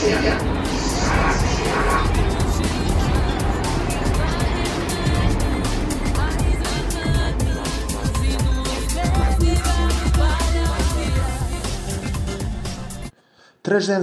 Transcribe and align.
Trešdienas 0.00 0.48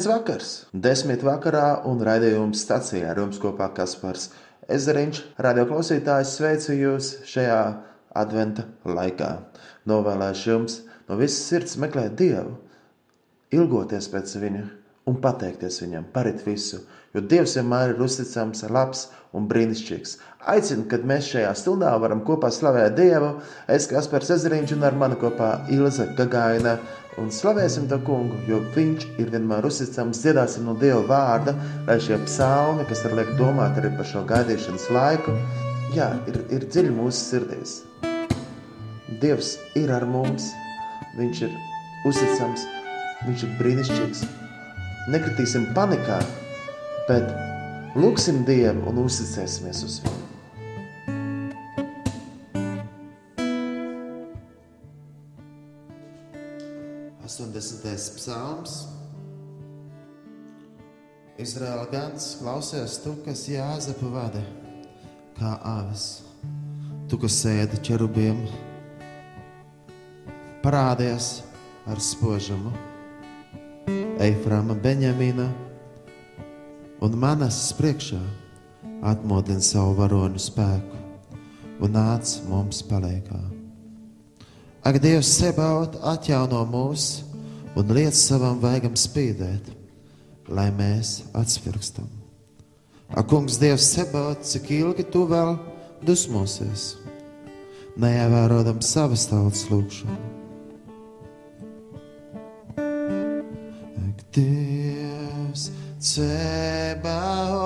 vakars, 0.06 0.70
desmit 0.70 1.26
vakarā 1.26 1.82
un 1.90 1.98
raidījums 2.06 2.62
stācijā 2.62 3.10
ar 3.10 3.18
jums 3.24 3.42
kopā 3.42 3.74
Kaspars 3.74 4.30
Ezeriņš. 4.70 5.42
Radio 5.42 5.66
klausītājs 5.66 6.38
sveicu 6.38 6.78
jūs 6.78 7.26
šajā 7.26 7.74
adventa 8.14 8.70
laikā. 8.86 9.50
Novēlēšu 9.90 10.54
jums 10.54 10.86
no 11.10 11.18
visas 11.18 11.42
sirds 11.50 11.74
meklēt 11.82 12.14
Dievu, 12.22 12.54
ilgoties 13.50 14.14
pēc 14.14 14.38
Viņa 14.46 14.77
un 15.08 15.20
pateikties 15.24 15.82
Viņam 15.84 16.10
par 16.14 16.30
visu, 16.46 16.84
jo 17.16 17.22
Dievs 17.22 17.56
vienmēr 17.58 17.96
ir 17.96 18.04
uzticams, 18.04 18.66
labs 18.70 19.08
un 19.36 19.48
brīnišķīgs. 19.50 20.18
Aicinu, 20.48 20.86
kad 20.92 21.04
mēs 21.08 21.28
šajā 21.34 21.50
stundā 21.60 21.92
varam 22.00 22.22
kopā 22.28 22.50
slavēt 22.54 22.96
Dievu, 22.96 23.34
es 23.68 23.88
Kaspars 23.92 24.32
Ezeriņš 24.38 24.78
un 24.78 24.86
ar 24.88 24.96
mani 24.96 25.18
kopā 25.20 25.50
Ilze 25.74 26.08
Gagaina 26.18 26.78
un 27.18 27.32
slavēsim 27.34 27.88
to 27.92 27.98
kungu, 28.08 28.38
jo 28.48 28.62
viņš 28.76 29.08
ir 29.22 29.32
vienmēr 29.34 29.66
uzticams. 29.68 30.22
Dziedāsim 30.24 30.68
no 30.70 30.78
Dieva 30.80 31.02
vārda, 31.10 31.56
lai 31.90 31.98
šie 32.04 32.20
psalmi, 32.26 32.86
kas 32.90 33.04
ir 33.08 33.18
liek 33.18 33.34
domāt 33.40 33.80
arī 33.82 33.92
par 33.98 34.08
šo 34.08 34.24
gaidīšanas 34.30 34.90
laiku, 34.94 35.36
jā, 35.98 36.12
ir, 36.30 36.42
ir 36.54 36.68
dziļi 36.70 36.96
mūsu 36.96 37.24
sirdīs. 37.34 37.78
Dievs 39.22 39.56
ir 39.80 39.94
ar 39.96 40.06
mums, 40.08 40.52
viņš 41.18 41.46
ir 41.48 41.56
uzticams, 42.08 42.68
viņš 43.26 43.48
ir 43.48 43.56
brīnišķīgs. 43.62 44.28
Nekritīsim 45.08 45.70
panikā, 45.78 46.20
bet 47.08 47.30
lūksim 47.96 48.44
Dievu 48.48 48.90
un 48.92 49.06
uzticēsimies 49.06 49.84
uz 49.88 50.02
viņu. 50.04 50.28
80. 57.38 58.18
psalms. 58.18 58.78
Izraēla 61.38 61.86
gans 61.92 62.32
klausies 62.40 62.98
tu, 63.04 63.14
kas 63.26 63.44
Jāzepa 63.52 64.10
vada 64.10 64.42
kā 65.38 65.54
avis, 65.62 66.24
tu, 67.06 67.20
kas 67.22 67.38
sēdi 67.44 67.78
ķerubiem, 67.86 68.42
parādies 70.64 71.44
ar 71.86 72.02
spožumu. 72.02 72.87
Eiframa, 73.88 74.76
Benjamina 74.76 75.48
un 77.00 77.14
manas 77.16 77.70
priekšā 77.78 78.20
atmodina 79.08 79.64
savu 79.64 79.94
varoņu 80.00 80.42
spēku 80.42 81.00
un 81.86 81.94
nāc 81.96 82.34
mums 82.50 82.82
palīgā. 82.90 83.40
Ak, 84.88 85.00
Dievs, 85.04 85.30
sebaut 85.40 85.96
atjauno 86.04 86.64
mūsu 86.68 87.24
un 87.78 87.94
liec 87.96 88.16
savam 88.18 88.60
vaigam 88.60 88.96
spīdēt, 89.00 89.72
lai 90.48 90.70
mēs 90.76 91.22
atspirkstam. 91.38 92.10
Ak, 93.12 93.28
kungs, 93.32 93.60
Dievs, 93.62 93.88
sebaut, 93.94 94.44
cik 94.48 94.72
ilgi 94.82 95.08
tu 95.14 95.24
vēl 95.30 95.56
dusmosies, 96.08 96.96
neievērodam 97.96 98.84
savas 98.84 99.30
tautas 99.32 99.68
lūgšanu. 99.72 100.37
Dievs, 106.18 106.26
sebaut, 106.98 107.62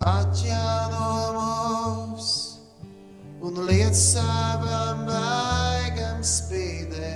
atjauno 0.00 1.34
mūs 1.36 2.28
un 3.44 3.60
liec 3.68 3.94
savam 3.98 5.04
vaigam 5.08 6.24
spīdē, 6.24 7.12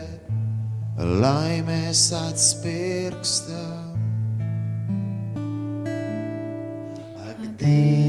lai 1.22 1.62
mēs 1.64 2.12
atspirkstam. 2.20 3.96
Ak, 7.16 7.40
Dievs, 7.56 8.01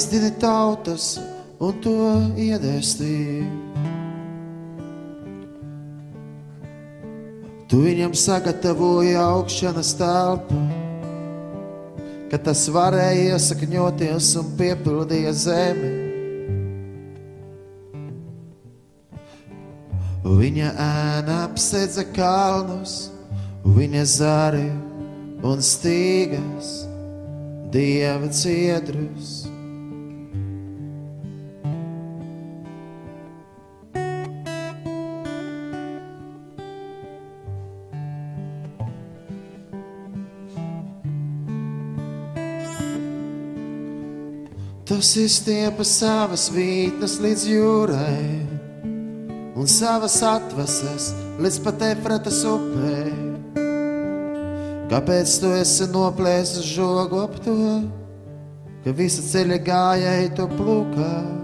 aizdini 0.00 0.30
tautas 0.40 1.18
un 1.60 1.76
to 1.84 1.92
iedēstīji. 2.40 3.44
Tu 7.68 7.80
viņam 7.84 8.16
sagatavoji 8.16 9.12
augšanas 9.20 9.92
telpu 10.00 10.56
ka 12.30 12.38
tas 12.38 12.62
varēja 12.70 13.34
iesakņoties 13.34 14.30
un 14.38 14.50
piepildīja 14.58 15.32
zemi. 15.34 15.90
Viņa 20.24 20.70
ēna 20.86 21.40
apsedza 21.48 22.06
kalnus, 22.14 23.10
viņa 23.66 24.06
zari 24.06 24.68
un 25.42 25.64
stīgas, 25.64 26.74
dieva 27.74 28.30
ciedrus. 28.30 29.49
Tas 45.00 45.14
izstiepa 45.16 45.80
savas 45.88 46.42
vītnes 46.52 47.14
līdz 47.24 47.44
jūrai, 47.48 48.24
un 49.56 49.70
savas 49.72 50.18
atvases 50.28 51.06
līdz 51.40 51.56
pat 51.64 51.86
efratas 51.86 52.42
upē. 52.44 52.98
Kāpēc 54.92 55.38
tu 55.40 55.54
esi 55.56 55.88
noplēsis 55.88 56.68
žogu 56.74 57.24
ap 57.24 57.40
to, 57.40 57.56
ka 58.84 58.92
visa 59.00 59.24
ceļa 59.24 59.62
gājēji 59.72 60.34
to 60.36 60.50
plūkā? 60.52 61.39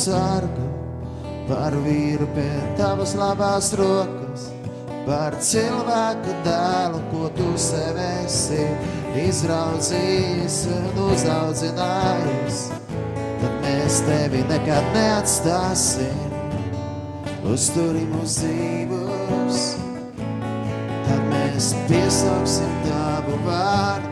sargu, 0.00 0.66
par 1.48 1.74
vīru 1.84 2.26
pie 2.36 2.48
tavas 2.78 3.12
labās 3.18 3.72
rokas, 3.78 4.46
par 5.06 5.36
cilvēku 5.44 6.34
dēlu, 6.46 7.00
ko 7.10 7.30
tu 7.36 7.48
sev 7.60 7.98
esi 8.04 8.64
izraudzījis 9.26 10.60
un 10.76 11.00
uzaudzinājis. 11.08 12.60
Tad 13.40 13.56
mēs 13.64 14.02
tevi 14.06 14.44
nekad 14.50 14.92
neatstāsim, 14.94 16.36
uzturi 17.50 18.04
mūs 18.12 18.38
dzīvus, 18.42 19.64
tad 21.08 21.26
mēs 21.32 21.74
piesauksim 21.88 22.78
tavu 22.86 23.42
vārdu. 23.48 24.09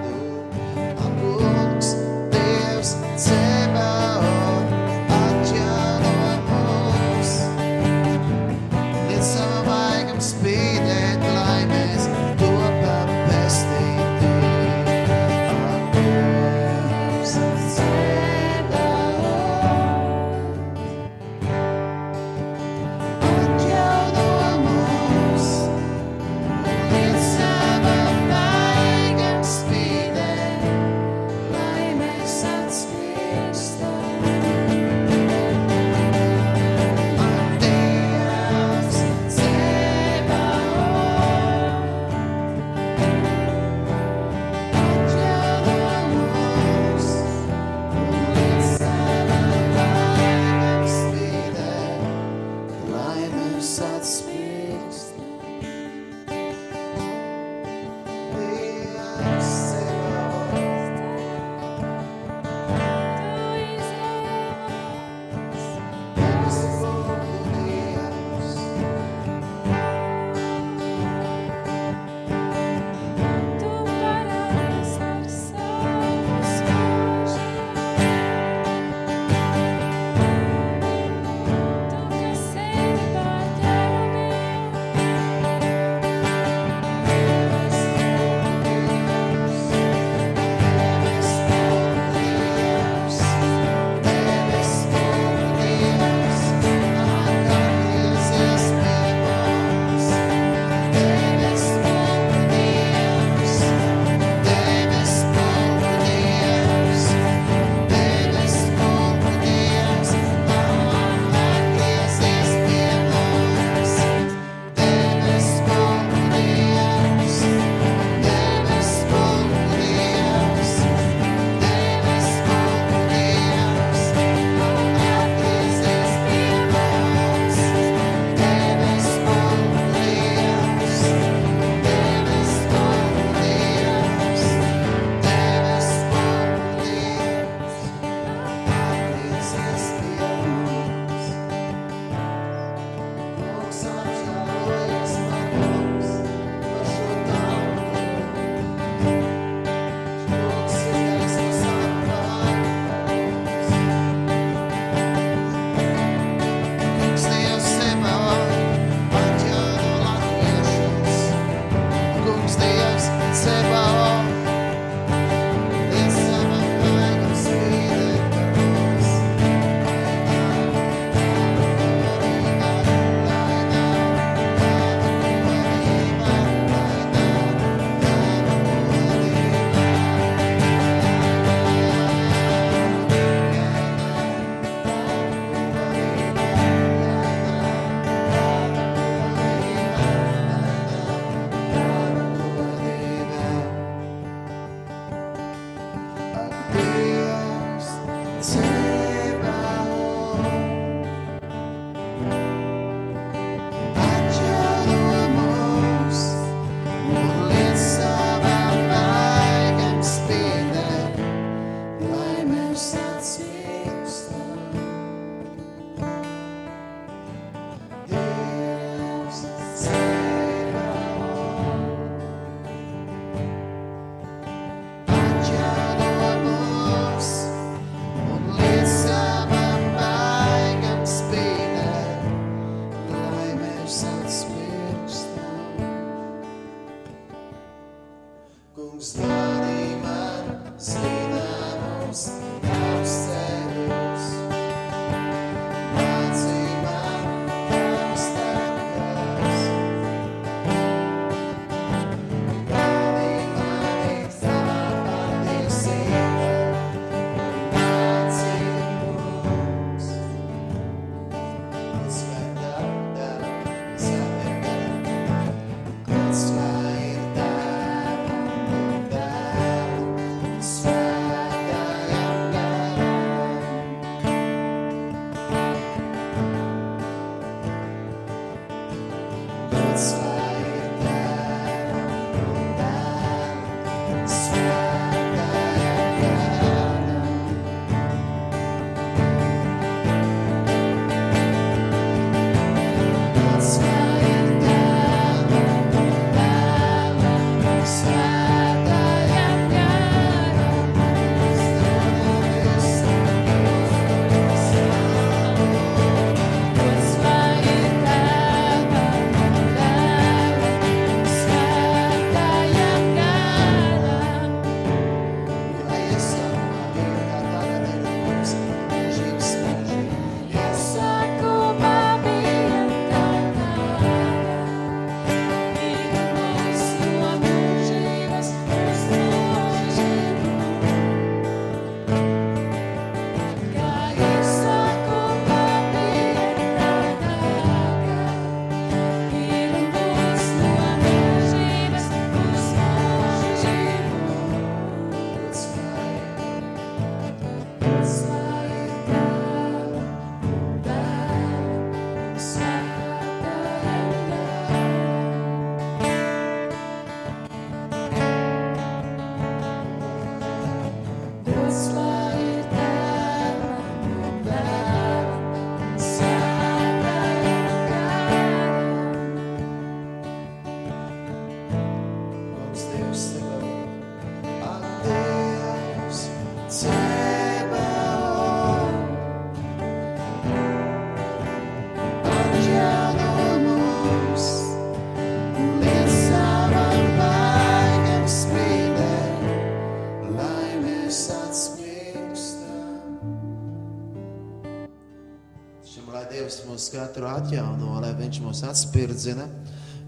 Mūs 396.88 396.94
katru 396.94 397.26
atjauno, 397.28 397.98
lai 398.00 398.14
Viņš 398.16 398.38
mūs 398.40 398.62
atspirdzina, 398.64 399.44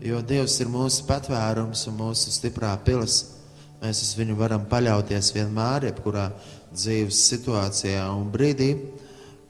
jo 0.00 0.20
Dievs 0.24 0.60
ir 0.60 0.68
mūsu 0.68 1.04
patvērums 1.04 1.86
un 1.88 1.96
mūsu 1.98 2.32
stiprā 2.32 2.72
pilis. 2.84 3.36
Mēs 3.82 4.00
uz 4.00 4.14
viņu 4.16 4.36
varam 4.36 4.64
paļauties 4.68 5.32
vienmēr, 5.34 5.90
jebkurā 5.90 6.30
dzīves 6.72 7.20
situācijā 7.28 8.06
un 8.14 8.30
brīdī. 8.32 8.70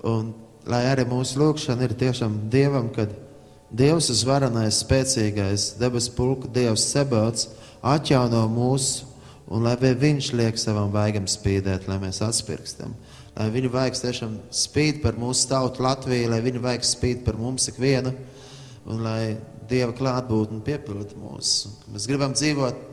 Un, 0.03 0.33
lai 0.67 0.85
arī 0.91 1.05
mūsu 1.07 1.39
lūkšana 1.39 1.87
ir 1.87 1.95
tiešām 1.95 2.49
Dievam, 2.51 2.91
kad 2.95 3.15
Dievs 3.71 4.11
ir 4.11 4.25
varenais, 4.27 4.83
spēcīgais, 4.83 5.77
debesu 5.79 6.15
pulka 6.17 6.51
Dievs 6.51 6.89
Sebelts 6.91 7.47
atjauno 7.83 8.49
mūsu, 8.51 9.07
un 9.47 9.63
lai 9.67 9.77
Viņš 9.79 10.33
liek 10.35 10.59
savam 10.59 10.91
vaigam 10.91 11.31
spīdēt, 11.31 11.87
lai 11.87 12.01
mēs 12.03 12.23
atspirkstam. 12.27 12.97
Lai 13.41 13.49
viņa 13.55 13.73
vaigs 13.73 14.03
tiešām 14.05 14.37
spīd 14.53 15.01
par 15.01 15.17
mūsu 15.17 15.49
tautu 15.49 15.85
Latviju, 15.87 16.29
lai 16.29 16.43
viņa 16.45 16.61
vaigs 16.61 16.93
spīd 16.93 17.25
par 17.25 17.41
mums 17.41 17.71
ikvienu, 17.73 18.13
un 18.91 19.01
lai 19.07 19.23
Dieva 19.71 19.95
klātbūtne 19.97 20.65
piepilda 20.67 21.17
mūs. 21.17 21.53
Mēs 21.95 22.09
gribam 22.11 22.35
dzīvot 22.35 22.91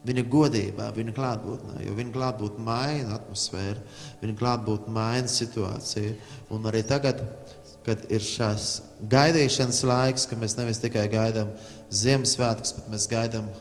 Viņa 0.00 0.22
godībā, 0.32 0.86
viņa 0.96 1.12
klātbūtnē, 1.12 1.82
jo 1.84 1.92
viņa 1.92 2.12
klātbūtne 2.14 2.62
maina 2.64 3.18
atmosfēru, 3.18 3.82
viņa 4.22 4.36
klātbūtne 4.38 4.94
maina 4.96 5.28
situāciju. 5.28 6.14
Un 6.56 6.68
arī 6.70 6.80
tagad, 6.88 7.20
kad 7.84 8.06
ir 8.08 8.24
šās 8.24 8.70
gaidīšanas 9.12 9.82
laiks, 9.90 10.24
ka 10.30 10.38
mēs 10.40 10.56
nevis 10.56 10.80
tikai 10.80 11.04
gaidām 11.12 11.52
Ziemassvētkus, 11.92 12.72
bet 12.78 12.88
mēs 12.94 13.06
gaidām 13.12 13.52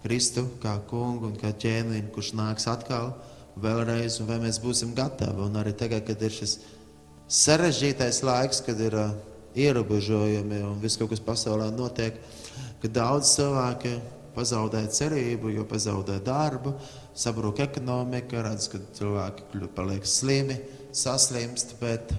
Kristu 0.00 0.46
kā 0.62 0.78
kungu 0.88 1.28
un 1.28 1.36
kā 1.40 1.52
ķēniņu, 1.52 2.08
kurš 2.16 2.32
nāks 2.40 2.68
atkal 2.70 3.12
vēlreiz, 3.60 4.18
un 4.20 4.30
vai 4.30 4.40
mēs 4.42 4.58
būsim 4.62 4.94
gatavi. 4.96 5.44
Un 5.46 5.60
arī 5.60 5.74
tagad, 5.78 6.04
kad 6.08 6.22
ir 6.22 6.34
šis 6.34 6.58
sarežģītais 7.30 8.22
laiks, 8.26 8.60
kad 8.66 8.80
ir 8.82 8.96
uh, 8.98 9.14
ierobežojumi 9.54 10.60
un 10.66 10.80
viss 10.82 10.98
kaut 10.98 11.12
kas 11.12 11.22
pasaulē 11.22 11.70
notiek, 11.74 12.18
ka 12.82 12.90
daudz 12.90 13.36
cilvēki 13.36 13.94
pazaudē 14.34 14.82
cerību, 14.90 15.52
jo 15.54 15.64
pazaudē 15.70 16.18
darbu, 16.24 16.74
sabrūk 17.14 17.62
ekonomika, 17.62 18.42
redz, 18.42 18.66
ka 18.72 18.80
cilvēki 18.98 19.68
paliek 19.76 20.06
slimi, 20.08 20.58
saslimst, 20.94 21.76
bet 21.80 22.10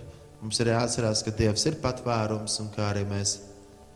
mums 0.42 0.62
ir 0.64 0.72
jāatcerās, 0.72 1.26
ka 1.26 1.36
Dievs 1.36 1.68
ir 1.68 1.80
patvērums 1.84 2.62
un 2.64 2.72
kā 2.76 2.88
arī 2.94 3.04
mēs 3.10 3.38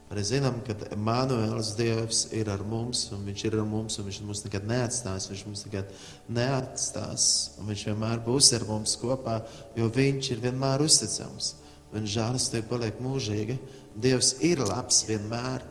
arī 0.09 0.23
zinām, 0.25 0.59
ka 0.65 0.75
Emanuēls 0.95 1.75
Dievs 1.77 2.25
ir 2.35 2.49
ar 2.49 2.63
mums 2.65 3.05
un 3.13 3.23
viņš 3.27 3.45
ir 3.45 3.57
ar 3.59 3.65
mums 3.69 3.99
un 3.99 4.07
viņš 4.09 4.19
mums 4.25 4.43
nekad 4.45 4.67
neatstās, 4.69 5.29
viņš 5.29 5.43
mums 5.45 5.65
nekad 5.67 5.91
neatstās 6.33 7.25
un 7.59 7.69
viņš 7.69 7.87
vienmēr 7.91 8.23
būs 8.25 8.51
ar 8.57 8.65
mums 8.69 8.95
kopā, 9.01 9.39
jo 9.77 9.89
viņš 9.93 10.31
ir 10.33 10.45
vienmēr 10.47 10.81
uzticams. 10.85 11.53
Viņa 11.93 12.13
žēlastība 12.13 12.69
paliek 12.69 12.97
mūžīga. 13.01 13.57
Dievs 13.97 14.35
ir 14.45 14.61
labs 14.61 15.01
vienmēr. 15.09 15.63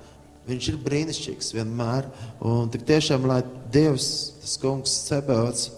Viņš 0.49 0.71
ir 0.73 0.78
brīnišķīgs 0.83 1.52
vienmēr. 1.54 2.09
Un 2.42 2.71
tik 2.73 2.87
tiešām, 2.88 3.26
lai 3.28 3.42
Dievs, 3.75 4.09
tas 4.42 4.57
kungs, 4.59 4.95
Cebeots, 5.07 5.68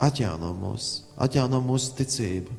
atjauno 0.00 0.54
mūs, 0.56 0.90
atjauno 1.20 1.60
mūsu 1.64 1.92
ticību. 1.98 2.56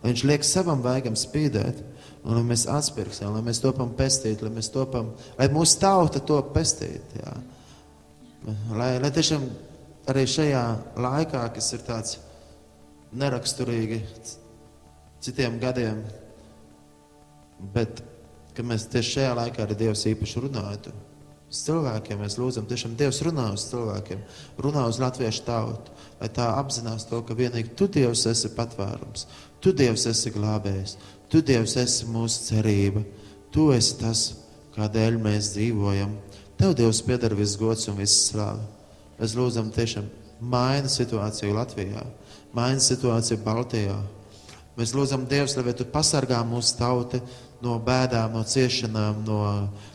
Lai 0.00 0.12
viņš 0.14 0.24
liek 0.26 0.46
savam 0.46 0.82
vēgam 0.82 1.18
spīdēt, 1.18 1.84
un 2.24 2.36
lai 2.36 2.44
mēs 2.50 2.66
atspirksim, 2.70 3.32
lai 3.34 3.42
mēs 3.44 3.62
topam 3.62 3.92
pestīt, 3.96 4.42
lai 4.44 4.52
mēs 4.54 4.70
topam, 4.72 5.14
lai 5.38 5.48
mūsu 5.52 5.80
tauta 5.80 6.20
to 6.20 6.38
pestīt. 6.54 7.16
Jā. 7.20 7.34
Lai, 8.76 8.92
lai 9.00 9.10
tiešām 9.14 9.44
arī 10.10 10.26
šajā 10.28 10.64
laikā, 11.00 11.44
kas 11.54 11.72
ir 11.76 11.84
tāds 11.86 12.18
neraksturīgi 13.16 14.00
citiem 15.20 15.58
gadiem, 15.60 16.02
bet 17.74 18.02
ka 18.56 18.64
mēs 18.66 18.88
tieši 18.92 19.16
šajā 19.18 19.36
laikā 19.38 19.64
ar 19.64 19.76
Dievu 19.78 19.96
īpaši 20.12 20.44
runājam. 20.44 20.98
Uz 21.50 21.64
cilvēkiem 21.66 22.20
mēs 22.22 22.36
lūdzam, 22.38 22.66
tiešām 22.70 22.92
Dievs 22.98 23.18
runā 23.26 23.48
uz 23.56 23.64
cilvēkiem, 23.72 24.20
runā 24.62 24.84
uz 24.86 25.00
latviešu 25.02 25.42
tautu, 25.48 25.94
lai 26.20 26.28
tā 26.30 26.46
apzinās 26.60 27.08
to, 27.10 27.18
ka 27.26 27.34
vienīgi 27.34 27.74
Tu, 27.74 27.88
Dievs, 27.90 28.22
esi 28.30 28.52
patvērums, 28.54 29.26
Tu, 29.58 29.72
Dievs, 29.74 30.06
esi 30.06 30.30
glābējs, 30.30 30.94
Tu, 31.30 31.42
Dievs, 31.46 31.76
esi 31.78 32.08
mūsu 32.10 32.48
cerība, 32.50 33.04
Tu 33.50 33.64
esi 33.74 33.96
tas, 33.98 34.20
kādēļ 34.76 35.18
mēs 35.22 35.52
dzīvojam. 35.56 36.12
Tev, 36.58 36.74
Dievs, 36.78 37.00
pieder 37.02 37.34
viss 37.34 37.58
gods 37.58 37.88
un 37.90 37.98
viss 37.98 38.28
slāva. 38.28 38.62
Mēs 39.18 39.34
lūdzam, 39.38 39.72
tiešām 39.74 40.06
maina 40.40 40.90
situāciju 40.90 41.56
Latvijā, 41.56 42.04
maina 42.56 42.82
situāciju 42.82 43.42
Baltijā. 43.44 43.98
Mēs 44.78 44.94
lūdzam, 44.96 45.26
Dievs, 45.28 45.56
lai 45.58 45.74
Tu 45.76 45.86
pasargā 45.86 46.40
mūsu 46.46 46.78
tautu 46.78 47.20
no 47.60 47.76
bēdām, 47.84 48.32
no 48.32 48.44
ciešanām, 48.46 49.24
no, 49.26 49.40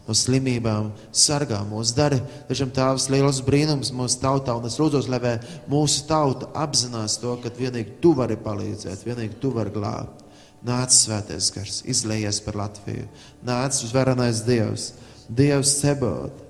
no 0.06 0.16
slimībām, 0.16 0.92
sargā 1.16 1.64
mūs, 1.66 1.96
dari 1.98 2.20
tiešām 2.50 2.74
tādus 2.76 3.08
lielus 3.10 3.42
brīnumus 3.46 3.90
mūsu 3.96 4.20
tautā. 4.22 4.54
Un 4.54 4.68
es 4.70 4.78
lūdzu, 4.80 5.08
lai 5.10 5.38
mūsu 5.72 6.06
tauta 6.10 6.52
apzinās 6.62 7.18
to, 7.24 7.34
ka 7.42 7.54
vienīgi 7.58 7.98
tu 8.04 8.14
vari 8.18 8.38
palīdzēt, 8.38 9.08
vienīgi 9.08 9.42
tu 9.42 9.56
vari 9.56 9.74
glābt. 9.74 10.25
Nāc, 10.66 10.96
svētais 10.98 11.52
gars, 11.54 11.82
izlējies 11.86 12.40
par 12.42 12.58
Latviju, 12.58 13.06
nāc 13.46 13.78
uz 13.86 13.92
varenais 13.94 14.42
Dievs, 14.48 14.94
Dievs 15.30 15.76
sebot, 15.82 16.42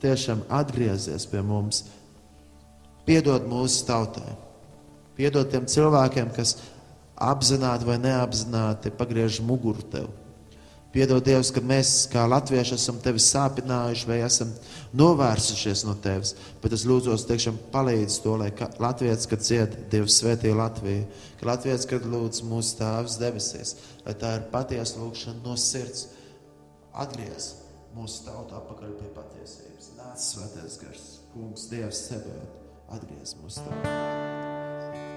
tiešām 0.00 0.44
atgriezies 0.52 1.26
pie 1.28 1.42
mums, 1.44 1.82
piedod 3.04 3.44
mūsu 3.48 3.84
tautai, 3.88 4.32
piedod 5.18 5.50
tiem 5.52 5.68
cilvēkiem, 5.68 6.32
kas 6.36 6.56
apzināti 7.20 7.88
vai 7.88 7.98
neapzināti 8.00 8.92
pagriež 8.96 9.42
muguru 9.44 9.84
tev 9.92 10.08
Piedod, 10.94 11.24
Dievs, 11.26 11.48
ka 11.50 11.58
mēs 11.58 12.04
kā 12.06 12.22
latvieši 12.30 12.76
esam 12.76 13.00
tevi 13.02 13.18
sāpinājuši 13.18 14.06
vai 14.06 14.20
esam 14.22 14.52
novērsušies 14.94 15.82
no 15.88 15.96
tevis. 15.98 16.36
Bet 16.62 16.76
es 16.76 16.84
lūdzu, 16.86 17.16
tiešām 17.26 17.56
palīdzi 17.72 18.20
to, 18.22 18.36
lai 18.38 18.52
Latvijas, 18.78 19.26
kad 19.26 19.42
ciet, 19.42 19.74
Dievs 19.90 20.20
svētī 20.20 20.52
Latviju, 20.54 21.08
ka 21.40 21.48
Latvijas, 21.50 21.88
kad 21.90 22.06
lūdz 22.06 22.44
mūsu 22.46 22.78
tēvs 22.78 23.18
debesīs, 23.18 23.74
lai 24.06 24.14
tā 24.20 24.36
ir 24.38 24.46
patiesa 24.54 25.02
lūkšana 25.02 25.42
no 25.42 25.56
sirds, 25.58 26.06
atgriez 26.94 27.50
mūsu 27.96 28.28
tautu 28.28 28.54
atpakaļ 28.60 28.94
pie 29.00 29.10
patiesības. 29.16 29.90
Nāc 29.98 30.22
svētais 30.22 30.78
gars, 30.84 31.08
kungs, 31.32 31.66
Dievs 31.72 32.04
sevi, 32.06 32.36
atgriez 32.94 33.34
mūsu 33.42 33.66
tautu. 33.66 33.96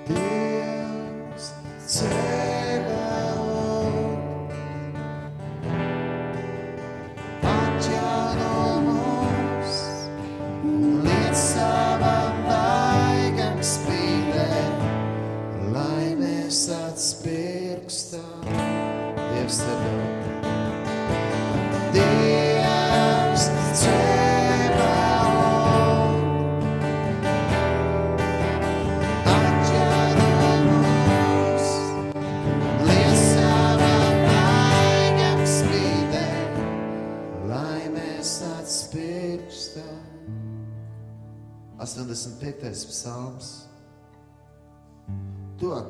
Dievs 0.09 1.51
sevi. 1.85 3.06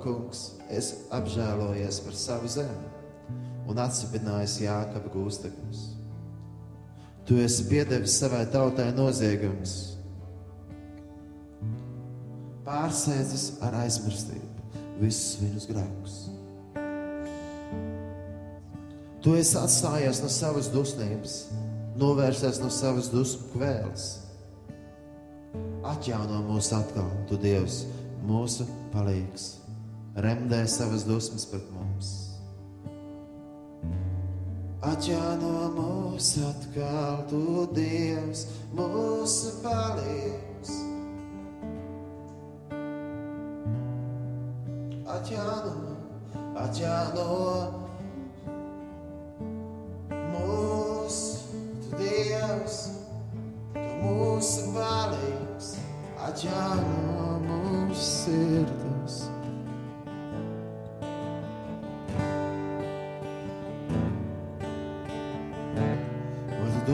Kungs, 0.07 0.43
es 0.71 0.93
apžēlojies 1.11 1.99
par 2.05 2.15
savu 2.15 2.47
zemi 2.51 2.93
un 3.67 3.79
atsipinājis 3.83 4.61
Jākaba 4.63 5.11
gūstekņus. 5.11 5.81
Tu 7.27 7.41
esi 7.43 7.65
piedevis 7.67 8.15
savai 8.21 8.45
tautai 8.47 8.87
noziegumus, 8.95 9.73
pārsēdzis 12.63 13.49
ar 13.67 13.75
aizmirstību 13.83 14.79
visus 15.01 15.41
viņus 15.41 15.67
grēkus. 15.73 16.15
Tu 19.23 19.35
esi 19.35 19.57
atstājies 19.59 20.23
no 20.23 20.31
savas 20.31 20.71
dusmības, 20.71 21.35
novērsies 21.99 22.61
no 22.63 22.71
savas 22.71 23.11
dusmu 23.11 23.51
kvēles 23.57 24.07
Atjauno 25.87 26.41
mūs 26.43 26.67
atkal, 26.75 27.07
tu 27.29 27.37
Dievs, 27.39 27.85
mūsu 28.27 28.65
palīgs 28.91 29.66
remdē 30.17 30.65
savas 30.67 31.05
dusmas 31.05 31.45
pret 31.45 31.65
mums. 31.75 32.13
Atjāno 34.87 35.67
mūs 35.75 36.29
atkal, 36.47 37.23
tu 37.29 37.65
Dievs, 37.75 38.45
mūsu 38.77 39.51
palīgs. 39.63 40.73
Atjāno, 45.17 45.75
atjāno 46.63 47.27
mūs, 50.33 51.21
tu 51.83 52.01
Dievs, 52.01 52.81
tu 53.75 53.87
mūsu 54.01 54.67
palīgs. 54.77 55.71
Atjāno 56.31 57.39
mūsu 57.45 58.03
sirdi. 58.11 58.86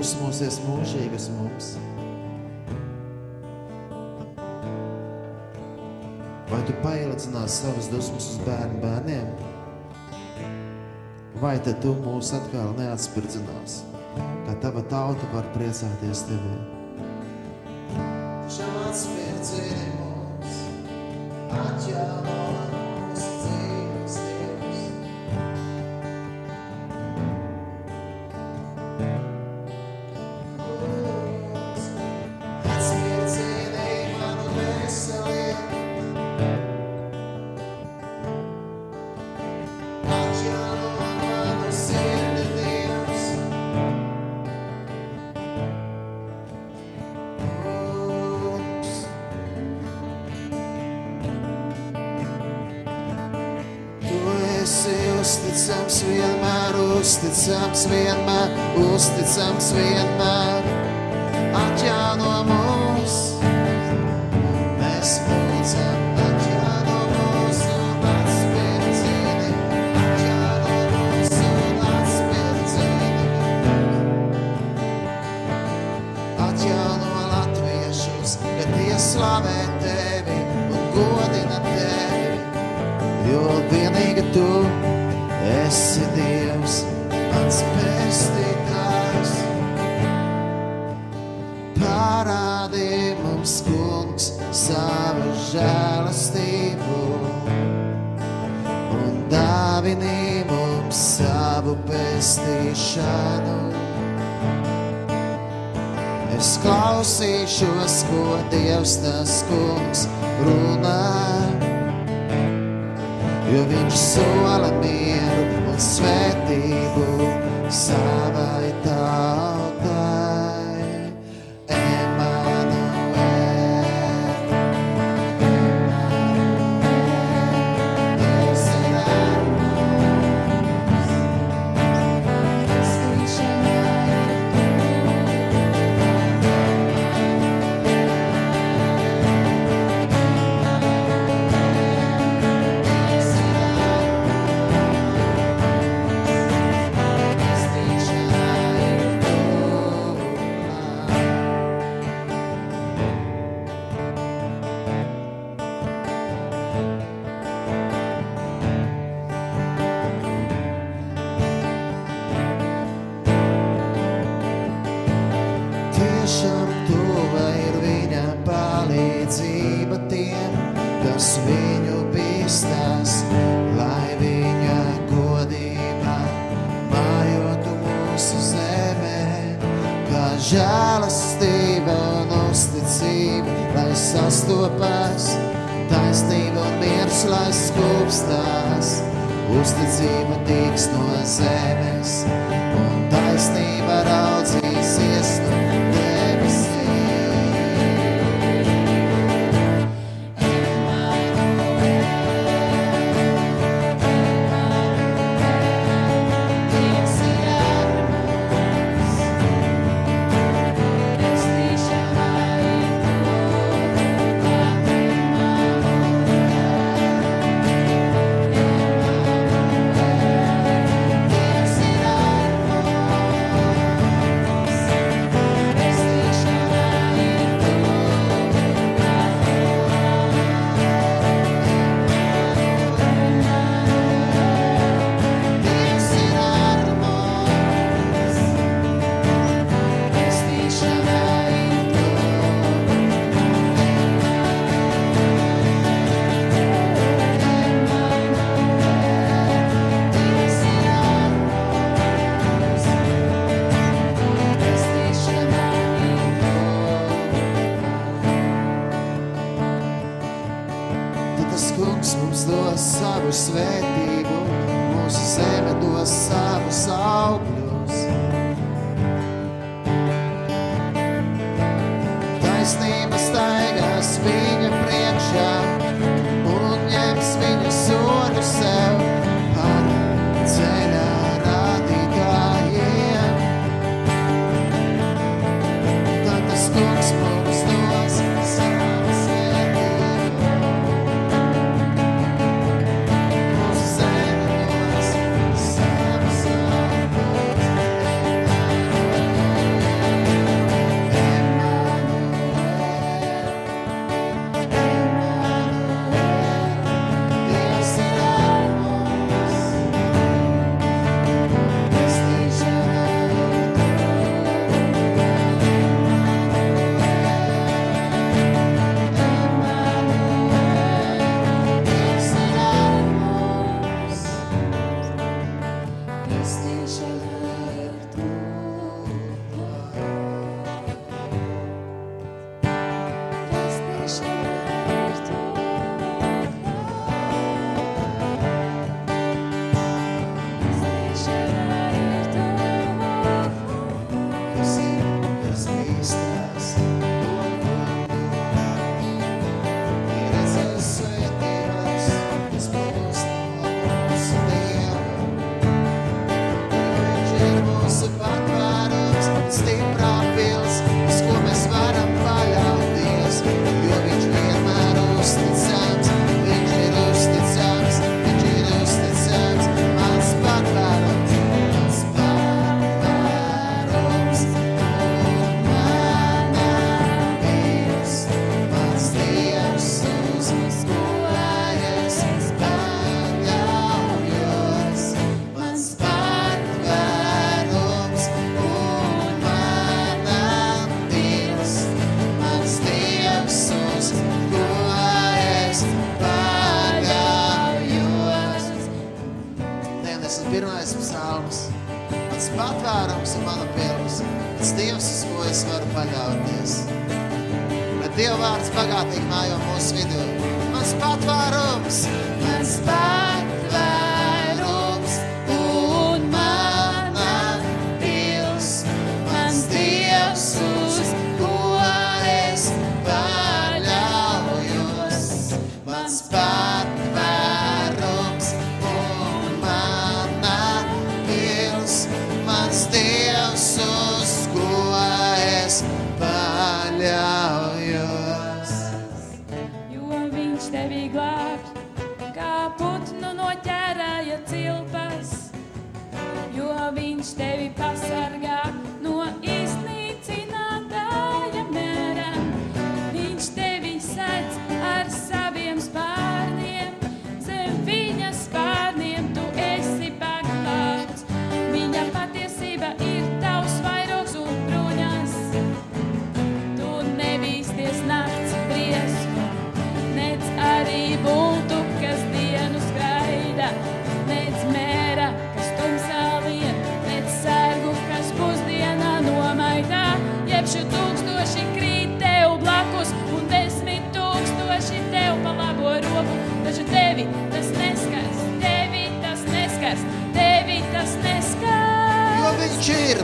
uzmosies 0.04 0.60
mūžīgi 0.66 1.16
uz 1.16 1.30
mums. 1.38 1.70
Vai 6.52 6.60
tu 6.68 6.76
pailcinās 6.84 7.62
savas 7.64 7.88
dusmas 7.94 8.28
uz 8.34 8.44
bērnu 8.44 8.84
bērniem? 8.84 9.32
Vai 11.40 11.56
tad 11.64 11.80
tu 11.84 11.96
mūs 12.04 12.36
atkal 12.36 12.76
neatspirdzinās, 12.78 13.82
ka 14.46 14.60
tava 14.64 14.84
tauta 14.92 15.34
var 15.34 15.48
priecāties 15.56 16.28
teviem? 16.28 16.83
vienmēr, 57.94 58.60
uzticams 58.90 59.74
vienmēr. 59.78 60.23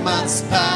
man's 0.10 0.42
path. 0.50 0.69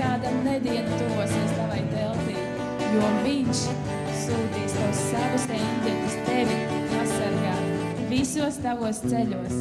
kādam 0.00 0.40
nedienu 0.46 0.96
tuvosies 0.96 1.52
tavai 1.58 1.80
teltī, 1.92 2.36
jo 2.94 3.10
viņš 3.26 3.62
sūtīs 4.22 4.76
tev 4.78 4.94
savus 4.96 5.46
eņģeļus 5.56 6.16
tevi 6.28 6.58
pasargāt 6.94 8.02
visos 8.12 8.60
tavos 8.64 9.02
ceļos. 9.04 9.56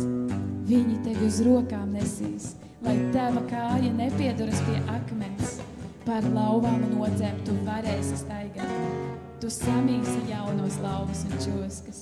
Viņi 0.70 1.00
tevi 1.06 1.28
uz 1.28 1.40
rokām 1.46 1.96
nesīs, 1.98 2.54
lai 2.86 2.96
tava 3.16 3.44
kāja 3.50 3.92
nepieduras 4.00 4.62
pie 4.68 4.80
akmens. 4.96 5.58
Par 6.06 6.26
lauvām 6.34 6.86
nodzēm 6.94 7.42
tu 7.46 7.58
varēsi 7.68 8.22
staigāt 8.24 9.19
Tu 9.40 9.48
samīsi 9.48 10.26
jaunos 10.28 10.76
laukus 10.84 11.22
un 11.24 11.38
čoskas. 11.40 12.02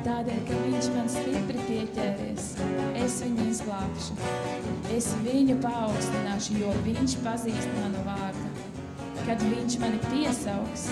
Tādēļ, 0.00 0.38
ka 0.48 0.60
viņš 0.62 0.86
man 0.94 1.10
stipri 1.12 1.64
pieķēries, 1.66 2.46
es 3.02 3.18
viņu 3.20 3.48
izglābšu. 3.50 4.16
Es 4.96 5.10
viņu 5.20 5.58
paaugstināšu, 5.60 6.56
jo 6.62 6.72
viņš 6.86 7.18
pazīst 7.20 7.68
manu 7.74 8.00
vārdu. 8.06 8.46
Kad 9.26 9.44
viņš 9.44 9.76
mani 9.82 10.00
piesauks, 10.06 10.86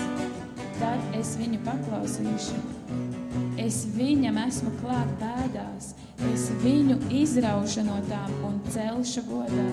tad 0.77 1.17
es 1.17 1.33
viņu 1.41 1.63
paklausīšu. 1.65 2.61
Es 3.65 3.81
viņam 3.97 4.37
esmu 4.45 4.75
klāt 4.83 5.09
bēdās, 5.23 5.95
es 6.29 6.45
viņu 6.61 6.99
izraušu 7.23 7.87
no 7.89 7.97
tām 8.11 8.37
un 8.45 8.61
celšu 8.69 9.25
godā. 9.25 9.67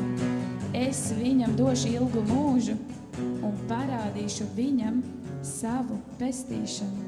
Es 0.73 1.11
viņam 1.21 1.53
došu 1.61 1.93
ilgu 2.01 2.25
mūžu 2.33 2.81
un 3.21 3.53
parādīšu 3.69 4.49
viņam, 4.57 5.05
savu 5.47 5.97
pestīšanu. 6.21 7.05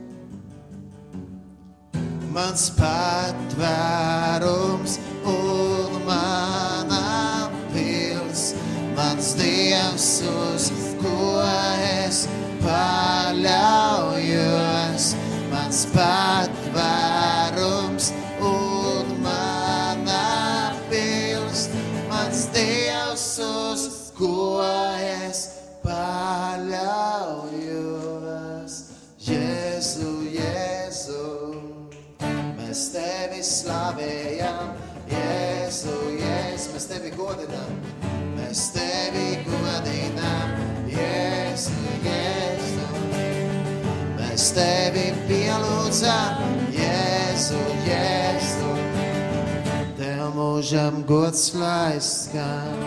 Mans 2.33 2.71
patvērums 2.79 4.99
un 5.27 5.93
mana 6.07 7.51
pils, 7.73 8.55
mans 8.97 9.35
dievs, 9.39 10.23
uz 10.29 10.71
ko 11.01 11.43
es 12.05 12.19
paļaujos, 12.63 13.45
mans 15.51 15.87
patvērums. 15.97 16.18
Slavējam, 33.69 34.69
Jēzu, 35.09 35.95
Jēzu, 36.17 36.71
mēs 36.73 36.87
tevi 36.89 37.11
godinām, 37.13 37.75
mēs 38.39 38.63
tevi 38.73 39.43
godinām, 39.45 40.55
Jēzu, 40.89 41.75
Jēzu. 42.07 42.87
Mēs 44.17 44.47
tevi 44.57 45.05
pielūdzam, 45.29 46.41
Jēzu, 46.73 47.61
Jēzu. 47.85 48.73
Tev 50.01 50.25
mūžam 50.39 51.03
gods 51.09 51.51
lai 51.59 52.01
skan. 52.01 52.81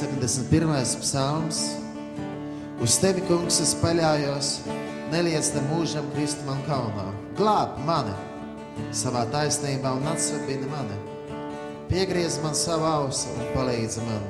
71. 0.00 0.98
psalms. 1.04 1.62
Uz 2.80 2.96
tevi, 2.98 3.22
kungs, 3.28 3.60
es 3.60 3.74
paļājos, 3.76 4.54
neliec 5.12 5.52
te 5.52 5.62
mūžam 5.68 6.06
krist 6.14 6.42
man 6.46 6.60
kaunā. 6.68 7.06
Glāb 7.38 7.78
mani 7.86 8.14
savā 8.94 9.24
taisnībā 9.32 9.92
un 9.98 10.06
atsvabini 10.10 10.68
mani. 10.70 10.98
Piegriez 11.90 12.38
man 12.44 12.54
savu 12.54 12.86
ausu 12.86 13.32
un 13.34 13.48
palīdzi 13.54 14.04
man. 14.06 14.28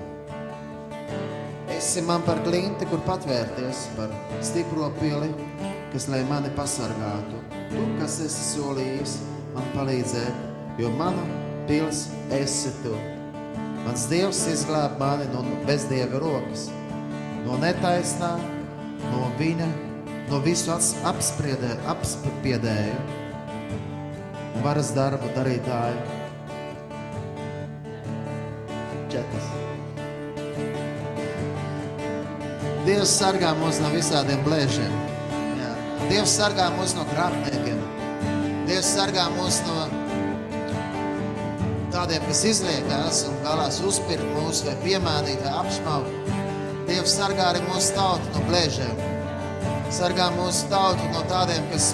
Esi 1.76 2.02
man 2.04 2.24
par 2.24 2.40
klinti, 2.44 2.88
kur 2.88 3.02
patvērties, 3.06 3.86
par 3.96 4.12
stipro 4.44 4.88
pili, 4.98 5.28
kas 5.92 6.08
lai 6.12 6.22
mani 6.28 6.50
pasargātu. 6.56 7.40
Tu, 7.70 7.84
kas 8.00 8.18
esi 8.24 8.48
solījis, 8.54 9.18
man 9.54 9.68
palīdzēt, 9.76 10.44
jo 10.80 10.90
mana 10.96 11.24
pils 11.68 12.06
esi 12.36 12.72
tu. 12.82 12.96
Mans 13.84 14.08
Dievs 14.10 14.42
izglāb 14.50 14.98
mani 15.00 15.28
no 15.32 15.44
bezdieva 15.68 16.20
rokas, 16.20 16.66
no 17.46 17.56
netaisnā, 17.60 18.34
no 19.06 19.30
viņa, 19.38 19.68
no 20.30 20.38
visu 20.44 20.70
apspriedē, 20.70 21.74
apspiedēju 21.90 22.98
un 24.54 24.62
varas 24.62 24.92
darbu 24.94 25.30
darītāju. 25.34 26.18
Četras. 29.10 29.48
Dievs 32.86 33.12
sargā 33.18 33.50
mūs 33.58 33.80
no 33.82 33.90
visādiem 33.92 34.42
blēžiem. 34.46 34.94
Jā. 35.58 35.72
Dievs 36.12 36.36
sargā 36.38 36.70
mūs 36.78 36.94
no 36.98 37.04
krāpniekiem. 37.10 37.82
Dievs 38.70 38.94
sargā 38.94 39.26
mūs 39.34 39.60
no 39.66 39.78
tādiem, 41.90 42.22
kas 42.28 42.44
izliekās 42.52 43.24
un 43.28 43.40
vēlās 43.44 43.82
uzpirkt 43.86 44.34
mūs 44.36 44.62
vai 44.66 44.78
piemānīt 44.84 45.42
vai 45.42 45.56
apšmaukt. 45.64 46.34
Dievs 46.86 47.18
sargā 47.18 47.50
arī 47.50 47.64
mūsu 47.66 47.96
tautu 47.98 48.30
no 48.34 48.46
blēžiem. 48.46 49.19
Sargā 49.90 50.28
mūsu 50.36 50.68
tautu 50.70 51.02
no 51.10 51.24
tādiem, 51.26 51.64
kas 51.72 51.90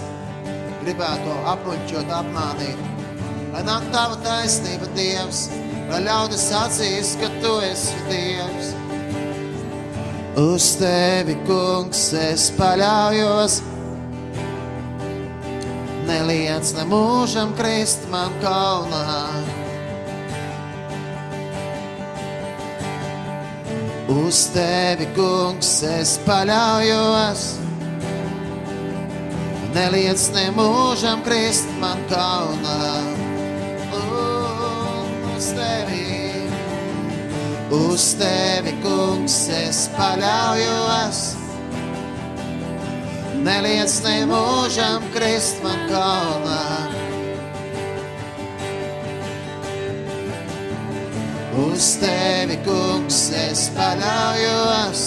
gribētu 0.82 1.32
apmuļķot, 1.52 2.10
apmānīt. 2.12 2.82
Lai 3.54 3.62
nāk 3.64 3.86
tava 3.94 4.18
taisnība, 4.20 4.90
Dievs, 4.92 5.46
lai 5.88 6.02
ļaudis 6.04 6.44
atzīst, 6.60 7.16
ka 7.22 7.30
tu 7.40 7.54
esi 7.64 7.96
Dievs. 8.10 8.74
Uz 10.36 10.68
tevi, 10.76 11.38
kungs, 11.48 12.10
es 12.20 12.50
paļaujos, 12.58 13.62
neliec 16.04 16.76
ne 16.76 16.88
mūžam 16.92 17.56
krist 17.56 18.04
man 18.12 18.36
kaunā. 18.44 19.04
Uz 24.12 24.48
tevi, 24.52 25.08
kungs, 25.16 25.78
es 25.96 26.18
paļaujos. 26.28 27.65
Neliec 29.76 30.22
ne 30.32 30.46
mūžam 30.56 31.20
krist 31.20 31.68
man 31.76 31.98
kaunā. 32.08 32.76
Uz 35.34 35.48
tevi, 35.52 36.46
uz 37.76 38.06
tevi, 38.16 38.72
kungs, 38.80 39.36
es 39.52 39.82
paļaujos. 39.98 41.20
Neliec 43.44 43.98
ne 44.06 44.16
mūžam 44.32 45.04
krist 45.12 45.60
man 45.66 45.84
kaunā. 45.92 46.64
Uz 51.68 51.92
tevi, 52.00 52.56
kungs, 52.64 53.22
es 53.44 53.68
paļaujos. 53.76 55.06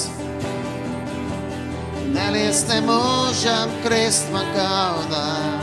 Neliec 2.19 2.59
te 2.67 2.81
mūžam 2.83 3.71
krist 3.85 4.27
man 4.33 4.49
kaunā. 4.51 5.58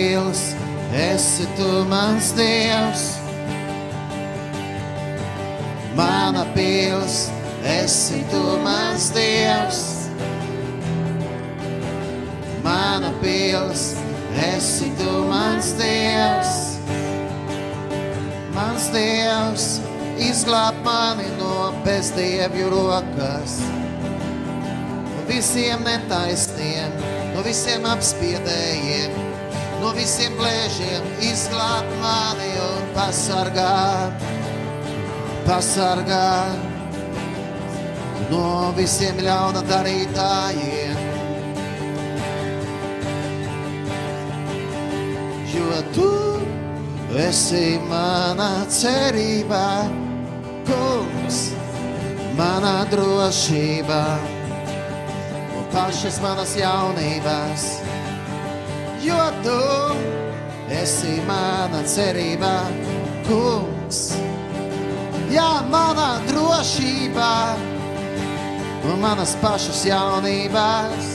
Mana 0.00 0.08
pils, 0.08 0.56
esi 0.94 1.46
tu 1.56 1.84
mans 1.84 2.32
Dievs. 2.32 3.20
Mana 5.94 6.46
pils, 6.54 7.28
esi 7.62 8.24
tu 8.30 8.40
mans 8.64 9.10
Dievs. 9.12 10.08
Mana 12.64 13.12
pils, 13.20 13.96
esi 14.56 14.88
tu 14.96 15.10
mans 15.28 15.74
Dievs. 15.76 16.80
Mans 18.56 18.88
Dievs, 18.96 19.80
izglāb 20.16 20.80
mani 20.82 21.28
no 21.36 21.74
bezdievju 21.84 22.72
rokas, 22.72 23.60
no 25.12 25.28
visiem 25.28 25.84
netaisniem, 25.84 26.96
no 27.34 27.44
visiem 27.44 27.84
apspiedējiem, 27.84 29.29
no 29.80 29.92
visiem 29.96 30.34
blēžiem, 30.36 31.06
izglāb 31.24 31.88
mani 32.02 32.50
un 32.60 32.88
pasargā, 32.96 34.10
pasargā 35.46 36.32
no 38.30 38.72
visiem 38.76 39.20
ļauna 39.24 39.62
darītājiem. 39.70 41.00
Jo 45.54 45.80
tu 45.96 46.10
esi 47.26 47.78
mana 47.88 48.50
cerība, 48.70 49.64
kungs, 50.68 51.40
mana 52.38 52.80
drošība 52.92 54.02
un 55.56 55.70
pašas 55.74 56.20
manas 56.22 56.54
jaunības. 56.60 57.70
Jo 59.00 59.16
tu 59.40 59.60
esi 60.68 61.22
mana 61.24 61.80
cerība, 61.88 62.52
kungs, 63.24 64.00
jā, 65.32 65.48
mana 65.72 66.20
drošība 66.28 67.30
un 68.90 69.00
manas 69.00 69.32
pašas 69.40 69.86
jaunības. 69.88 71.08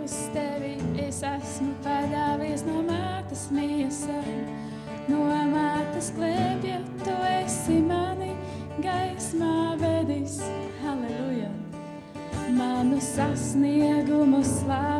Uz 0.00 0.16
tevi 0.32 0.74
es 1.04 1.20
esmu 1.20 1.76
padāvies 1.84 2.64
no 2.64 2.80
mātes 2.88 3.50
miesām, 3.52 4.32
no 5.12 5.28
mātes 5.52 6.08
klēpja 6.16 6.80
tu 7.04 7.20
esi 7.36 7.82
mani 7.84 8.32
gaismā 8.80 9.76
vedis. 9.76 10.40
Halleluja! 10.80 11.52
Manu 12.48 12.96
sasniegumu 12.96 14.40
ar 14.72 14.97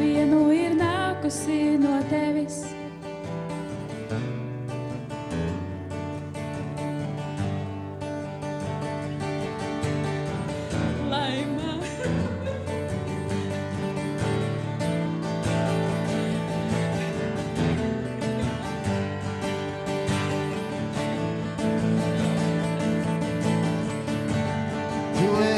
vienu 0.00 0.48
ir 0.56 0.76
nākusi 0.80 1.78
no 1.80 2.00
tevis. 2.12 2.62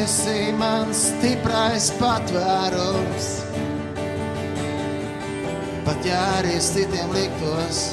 esi 0.02 0.52
mans 0.58 0.98
stiprais 1.12 1.90
patvērums. 2.00 3.51
Ja 6.02 6.18
arī 6.34 6.56
citiem 6.58 7.12
liktos, 7.14 7.92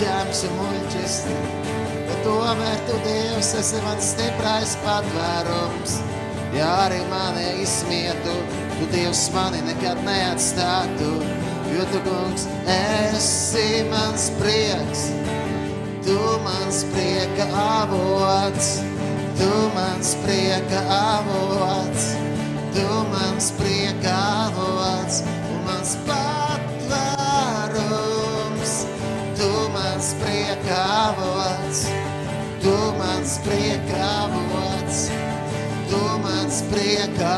ķēmis 0.00 0.38
un 0.48 0.54
muļķis, 0.56 1.16
bet 2.08 2.22
tomēr 2.24 2.78
tu 2.86 3.00
Dievs 3.04 3.50
esi 3.58 3.82
mans 3.84 4.06
stiprais 4.14 4.72
patvērums. 4.80 5.98
Ja 6.56 6.70
arī 6.86 7.02
mani 7.10 7.44
izsmietu, 7.60 8.36
tu 8.78 8.88
Dievs 8.94 9.26
mani 9.34 9.60
nekad 9.66 10.00
neatstātu, 10.06 11.10
jo 11.74 11.84
tu, 11.92 12.00
kungs, 12.08 12.48
esi 12.78 13.82
mans 13.92 14.30
prieks. 14.40 15.04
Tu 16.06 16.16
mans 16.48 16.80
prieka 16.94 17.50
avots, 17.66 18.72
tu 19.36 19.52
mans 19.76 20.16
prieka 20.24 20.80
avots, 20.96 22.10
tu 22.72 22.88
mans 23.12 23.52
prieka 23.60 24.16
avots 24.48 25.20
mans 25.92 26.08
patvērums. 26.88 27.76
Tu 29.36 29.50
mans 29.74 30.14
prieka 30.20 30.80
avots, 31.10 31.80
tu 32.62 32.76
mans 32.98 33.38
prieka 33.44 34.00
avots, 34.24 35.10
tu 35.90 36.02
mans 36.22 36.62
prieka 36.70 37.32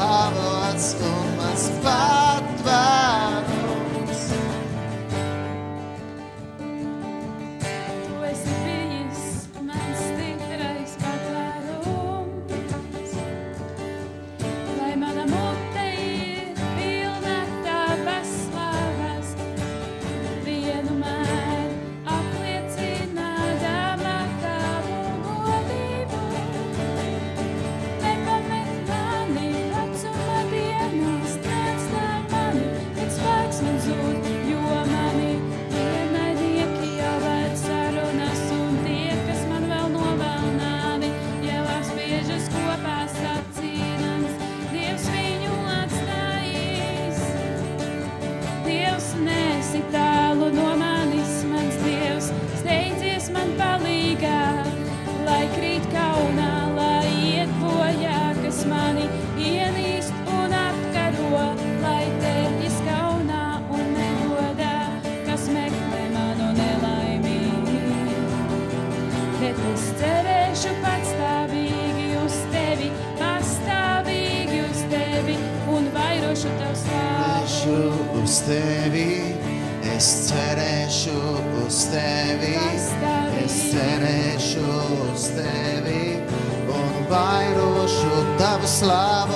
tavu 88.80 89.33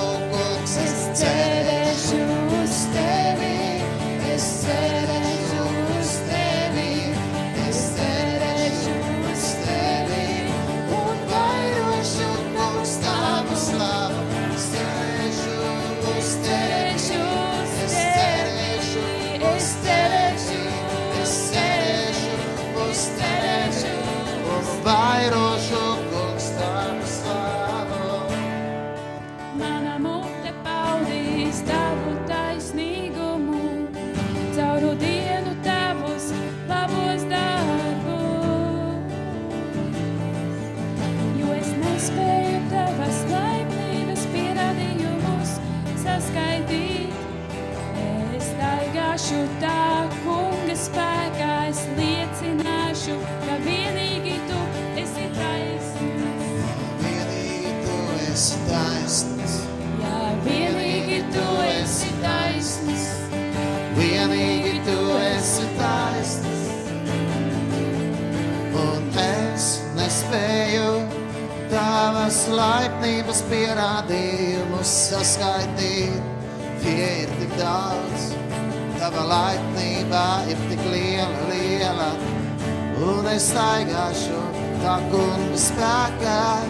spēkā, 86.09 86.63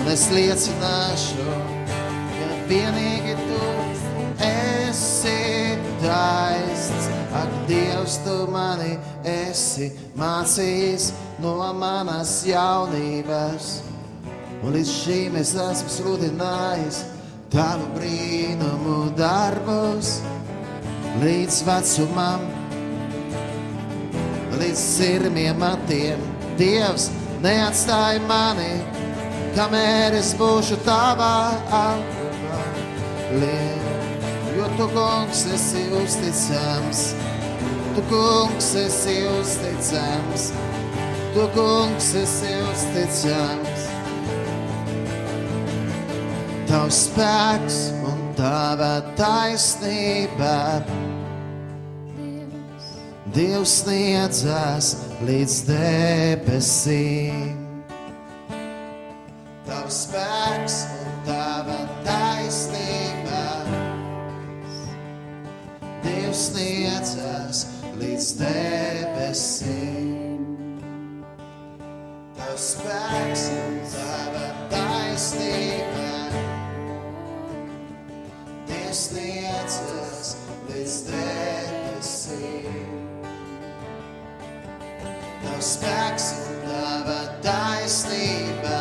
un 0.00 0.08
es 0.10 0.26
liecināšu, 0.34 1.46
ka 2.36 2.48
vienīgi 2.68 3.36
tu 3.46 3.60
esi 4.44 5.78
taisns. 6.02 7.08
Ak, 7.30 7.50
Dievs, 7.68 8.18
tu 8.24 8.48
mani 8.50 8.96
esi 9.24 9.92
mācījis 10.18 11.12
no 11.40 11.54
manas 11.78 12.40
jaunības. 12.44 13.78
Un 14.60 14.74
līdz 14.74 14.90
šīm 14.90 15.38
es 15.40 15.54
esmu 15.54 15.92
sludinājis 15.94 17.04
tavu 17.52 17.86
brīnumu 17.94 19.14
darbus. 19.16 20.18
Līdz 21.22 21.62
vecumam, 21.66 22.42
līdz 24.58 24.82
sirmiem 24.82 25.58
matiem, 25.62 26.20
Dievs 26.58 27.08
neatstāja 27.44 28.20
mani, 28.28 28.72
kamēr 29.56 30.16
es 30.18 30.32
būšu 30.38 30.80
tavā 30.86 31.34
alkuvā. 31.80 32.62
Jo 34.56 34.66
tu, 34.76 34.88
kungs, 34.92 35.44
esi 35.54 35.86
uzticams, 35.96 37.04
tu, 37.94 38.04
kungs, 38.10 38.72
esi 38.82 39.16
uzticams, 39.30 40.50
tu, 41.34 41.46
kungs, 41.54 42.10
esi 42.24 42.56
uzticams. 42.68 43.86
Tavs 46.70 47.04
spēks 47.08 47.78
un 48.06 48.20
tava 48.38 49.00
taisnība. 49.18 50.58
Dievs, 53.30 53.84
sniedzās 53.84 54.86
līdz 55.22 55.56
debesīm. 55.68 57.52
Tavs 59.68 60.00
spēks 60.08 60.78
un 60.96 61.20
tava 61.28 61.76
taisnība. 62.02 63.44
Dievs 66.02 66.42
sniedzās 66.48 67.62
līdz 68.02 68.34
debesīm. 68.42 70.10
Tavs 72.40 72.68
spēks, 72.74 73.48
tava 73.94 74.46
taisnība. 74.74 76.12
Dievs 78.66 79.04
liecas 79.14 80.38
līdz 80.66 81.02
debesīm. 81.12 81.69
Tavs 85.50 85.68
spēks 85.74 86.26
un 86.46 86.58
tava 86.62 87.14
taisnība. 87.42 88.76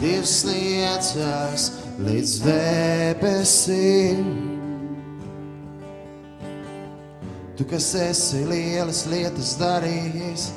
Dievs 0.00 0.36
liecas 0.48 1.66
līdz 2.06 2.32
debesīm. 2.46 4.24
Tu, 7.58 7.68
kas 7.68 7.90
esi 8.00 8.40
lielas 8.48 9.04
lietas 9.12 9.52
darījis, 9.60 10.48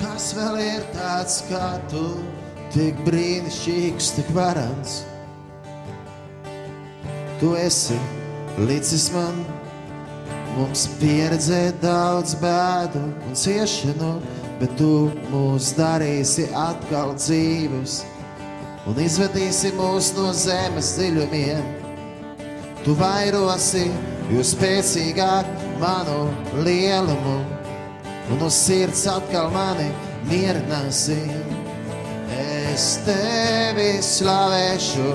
kas 0.00 0.32
vēl 0.40 0.60
ir 0.64 0.90
tāds 0.96 1.40
kā 1.52 1.72
tu, 1.92 2.08
tik 2.72 3.04
brīnišķīgs, 3.04 4.12
tik 4.16 4.32
varants. 4.32 5.02
Tu 7.42 7.56
esi 7.60 8.00
līdzis 8.56 9.10
man, 9.12 9.44
mums 10.56 10.86
pieredzē 11.00 11.70
daudz 11.82 12.34
bēdu 12.40 13.02
un 13.26 13.36
ciešanu, 13.36 14.14
bet 14.60 14.72
tu 14.78 15.10
mūs 15.30 15.72
darīsi 15.78 16.48
atkal 16.56 17.14
dzīvus 17.18 18.00
un 18.88 18.98
izvedīsi 19.00 19.72
mūs 19.76 20.12
no 20.16 20.30
zemes 20.36 20.94
dziļumiem. 20.96 21.64
Tu 22.84 22.94
vairosi, 22.96 23.86
jo 24.32 24.44
spēcīgāk 24.46 25.48
manu 25.82 26.22
lielumu, 26.64 27.38
un 28.32 28.46
uz 28.46 28.56
sirds 28.56 29.04
atkal 29.10 29.50
mani 29.54 29.90
mierināsi. 30.30 31.20
Es 32.70 32.94
tevi 33.04 33.92
slavēšu 34.04 35.12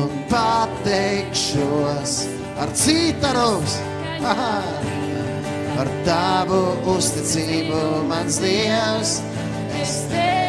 un 0.00 0.20
pateikšos 0.32 2.18
ar 2.62 2.72
citarus. 2.78 3.91
Par 4.22 5.88
tavu 6.06 6.62
uzticību, 6.94 7.82
mans 8.10 8.38
Dievs, 8.42 9.18
Es 9.82 9.94
tevi 10.10 10.41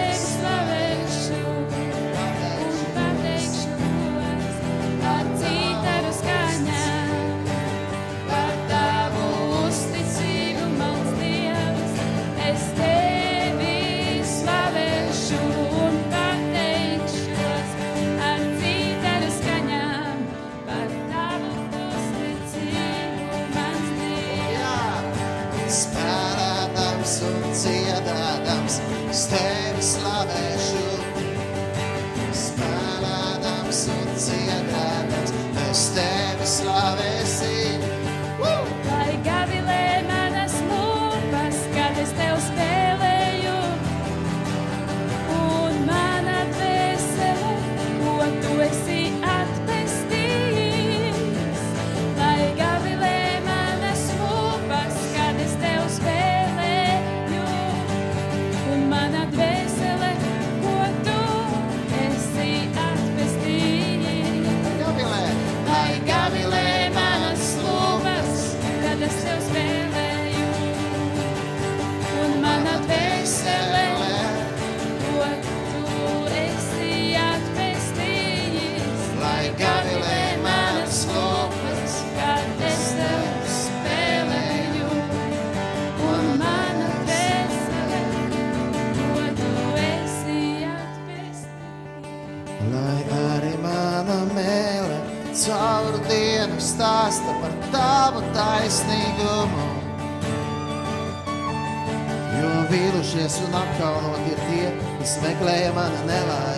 un 103.41 103.55
apkaunot 103.57 104.27
ir 104.29 104.41
tie, 104.49 104.67
kas 104.99 105.17
meklēja 105.23 105.71
mana 105.77 106.05
nelaimi. 106.09 106.52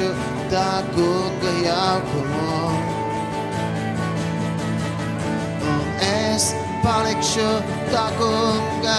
Skatīšu 0.00 0.14
tā 0.50 0.82
kunga 0.94 1.52
jaukumu. 1.64 2.72
Un 5.70 5.84
es 6.00 6.54
palikšu 6.84 7.48
tā 7.92 8.06
kunga 8.16 8.98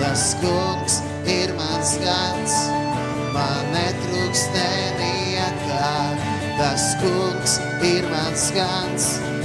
Tas 0.00 0.34
kungs 0.40 1.00
ir 1.28 1.52
mans 1.58 1.92
gans, 2.02 2.56
man 3.34 3.70
netrūks 3.74 4.46
neniekā. 4.54 5.92
Tas 6.58 6.88
kungs 7.02 7.58
ir 7.86 8.08
mans 8.12 8.50
gans. 8.56 9.12
Es 9.18 9.41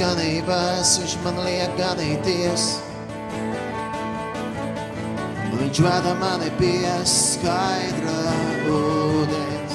Ganības 0.00 0.94
viņš 0.96 1.14
man 1.20 1.38
liek 1.44 1.72
ganīties. 1.76 2.62
Viņš 5.52 5.80
veda 5.84 6.14
mani 6.16 6.48
pie 6.56 6.94
skaidra 7.04 8.32
ūdens. 8.72 9.74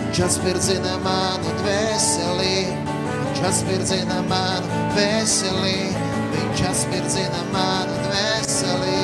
Viņš 0.00 0.20
atspirdzina 0.26 0.96
manu 1.04 1.54
dvēseli, 1.60 2.56
viņš 2.90 3.44
atspirdzina 3.52 4.18
manu 4.32 4.82
dvēseli, 4.96 5.78
viņš 6.34 6.66
atspirdzina 6.72 7.46
manu 7.54 8.02
dvēseli. 8.08 9.00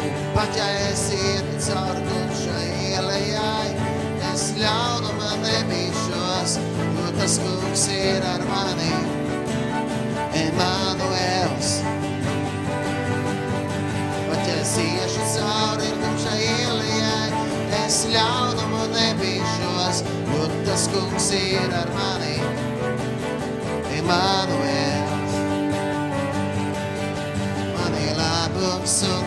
Un 0.00 0.22
pat 0.34 0.58
ja 0.58 0.72
es 0.88 1.06
ietu 1.14 1.68
caur 1.68 2.02
tumšai 2.10 2.66
ielējai, 2.90 3.77
ļaunuma 4.58 5.36
nebīšos, 5.42 6.56
jo 6.96 7.10
tas 7.18 7.36
kungs 7.42 7.84
ir 7.94 8.24
ar 8.26 8.42
mani. 8.48 8.90
Emanuels. 10.38 11.70
Pat 14.28 14.50
ja 14.50 14.56
es 14.62 14.74
iešu 14.82 15.26
cauri 15.34 15.90
tumšai 16.02 16.40
ielējai, 16.46 17.44
es 17.84 18.00
ļaunumu 18.14 18.84
nebīšos, 18.96 20.02
jo 20.32 20.50
tas 20.66 20.88
kungs 20.94 21.30
ir 21.38 21.78
ar 21.82 21.94
mani. 21.94 22.36
Emanuels. 23.98 25.38
Mani 27.78 28.06
labums 28.18 29.00
un 29.14 29.17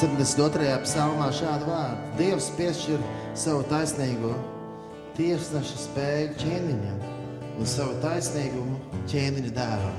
72. 0.00 0.78
psalmā 0.80 1.26
šādu 1.36 1.66
vārdu: 1.68 2.04
Dievs 2.16 2.46
piešķir 2.56 3.02
savu 3.36 3.66
taisnīgo 3.68 4.30
tiesneša 5.18 5.80
spēju 5.82 6.30
ķēniņam 6.40 7.02
un 7.60 7.68
savu 7.68 7.98
taisnīgumu 8.00 8.78
ķēniņa 9.10 9.50
dēlam. 9.58 9.98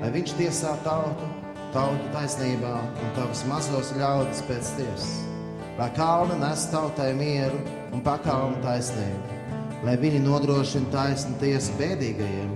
Lai 0.00 0.10
viņš 0.16 0.34
tiesā 0.40 0.72
tautu, 0.82 1.28
tautu 1.76 2.08
taisnībā 2.16 2.72
un 2.82 3.12
tavas 3.14 3.44
mazos 3.46 3.92
ļaudis 3.94 4.42
pēc 4.48 4.72
tiesas, 4.80 5.12
lai 5.78 5.88
kalni 5.94 6.40
nes 6.42 6.64
tautai 6.72 7.12
mieru 7.20 7.60
un 7.94 8.02
pakalnu 8.02 8.58
taisnību, 8.64 9.38
lai 9.86 9.94
viņi 10.02 10.24
nodrošina 10.24 10.90
taisnu 10.96 11.36
tiesu 11.44 11.78
bēdīgajiem 11.78 12.50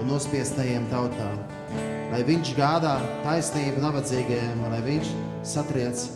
un 0.00 0.08
nospiestajiem 0.14 0.88
tautām, 0.94 1.44
lai 2.14 2.24
viņš 2.24 2.54
gādā 2.56 2.96
taisnību 3.28 3.84
nabadzīgajiem, 3.84 4.64
lai 4.72 4.80
viņš 4.88 5.12
satriec 5.42 6.06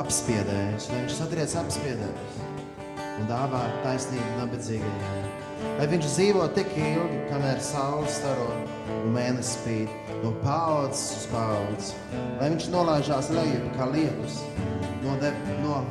apspiedējus, 0.00 0.88
lai 0.90 1.02
viņš 1.02 1.16
satriec 1.18 1.56
apspiedējus 1.60 2.38
un 3.20 3.28
dāvā 3.28 3.62
taisnību 3.84 4.36
nabadzīgajiem. 4.38 5.26
Lai 5.76 5.86
viņš 5.90 6.06
dzīvo 6.08 6.46
tik 6.56 6.70
ilgi, 6.78 7.18
kamēr 7.28 7.58
saule 7.64 8.08
staro 8.12 8.46
un 9.00 9.12
mēnesis 9.16 9.58
spīd 9.58 10.14
no 10.22 10.32
paudzes 10.44 11.02
uz 11.18 11.26
paudzes. 11.32 11.90
Lai 12.40 12.48
viņš 12.52 12.70
nolaižās 12.72 13.32
lejup 13.34 13.66
kā 13.76 13.88
lietus, 13.92 14.38
no, 15.04 15.18
de, 15.20 15.34
no, 15.64 15.82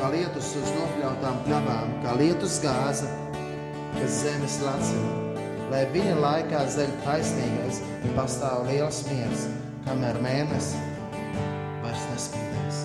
kā 0.00 0.12
lietus 0.12 0.52
uz 0.60 0.74
nokļautām 0.76 1.40
pļavām, 1.46 1.96
kā 2.04 2.18
lietus 2.20 2.60
gāza, 2.64 3.08
kas 3.96 4.20
zemes 4.24 4.60
lacina. 4.66 5.27
Lai 5.68 5.82
viņa 5.92 6.14
laikā 6.16 6.62
zeļ 6.72 6.92
taisnīgais 7.04 7.82
un 8.00 8.14
pastāv 8.16 8.70
liels 8.70 9.02
miers, 9.10 9.42
kamēr 9.84 10.16
mēnesis 10.24 10.78
vairs 11.82 12.06
nespīdēs. 12.12 12.78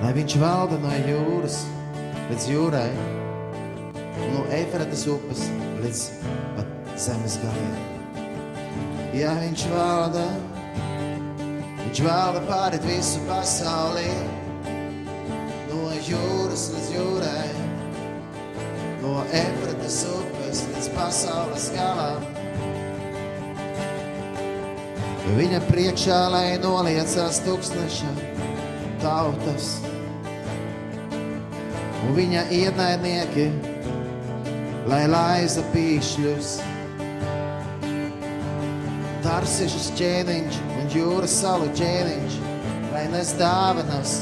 Lai 0.00 0.14
viņš 0.16 0.36
valda 0.40 0.78
no 0.80 0.94
jūras 1.04 1.58
līdz 2.30 2.48
jūrai, 2.54 2.88
no 4.32 4.46
Eifrates 4.54 5.04
upes 5.12 5.44
līdz 5.82 6.02
pat 6.56 6.96
zemes 7.04 7.36
galiem. 7.44 7.78
Ja 9.18 9.36
viņš 9.42 9.68
valda, 9.74 10.24
viņš 11.84 12.04
valda 12.08 12.44
pāri 12.48 12.80
visu 12.88 13.20
pasauli, 13.28 14.08
no 15.68 15.92
jūras 16.08 16.70
līdz 16.72 16.92
jūrai, 16.96 17.48
no 19.02 19.22
Eifrates 19.32 20.02
upes 20.10 20.64
līdz 20.72 20.90
pasaules 20.96 21.68
galam. 21.76 22.24
Viņa 25.36 25.60
priekšā, 25.68 26.18
lai 26.32 26.46
noliecās 26.62 27.42
tūkstneša 27.44 28.12
tautas, 29.02 29.68
un 32.06 32.16
viņa 32.16 32.46
ienaidnieki, 32.56 33.44
lai 34.88 35.02
laiza 35.12 35.62
pīšļus. 35.74 36.56
Tarsišas 39.28 39.92
ķēniņš 39.98 40.60
un 40.78 40.90
jūras 40.96 41.36
salu 41.42 41.68
ķēniņš, 41.76 42.40
lai 42.94 43.04
nes 43.12 43.36
dāvanas. 43.36 44.18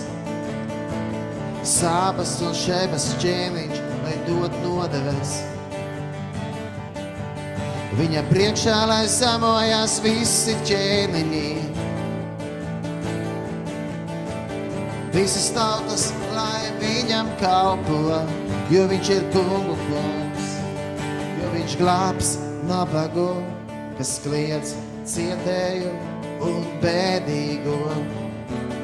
Sābas 1.66 2.36
un 2.46 2.54
šebas 2.56 3.12
ķēniņš, 3.22 3.85
lai 4.26 4.50
dod 4.50 4.52
nodeves. 4.62 5.42
Viņa 7.96 8.22
priekšā, 8.28 8.86
lai 8.86 9.06
samojās 9.08 10.00
visi 10.04 10.54
ķēniņi. 10.66 11.50
Visas 15.14 15.48
tautas, 15.56 16.12
lai 16.34 16.68
viņam 16.80 17.26
kalpo, 17.40 18.20
jo 18.70 18.84
viņš 18.90 19.10
ir 19.14 19.22
kungu 19.32 19.76
kungs, 19.86 20.50
jo 21.40 21.52
viņš 21.54 21.76
glābs 21.80 22.34
nabagu, 22.68 23.30
kas 23.96 24.18
kliedz 24.20 24.74
cietēju 25.08 25.94
un 26.44 26.66
bēdīgo, 26.82 27.80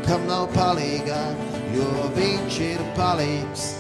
kam 0.06 0.24
nav 0.30 0.48
palīgā, 0.56 1.20
jo 1.76 2.08
viņš 2.16 2.62
ir 2.70 2.80
palīgs. 2.96 3.74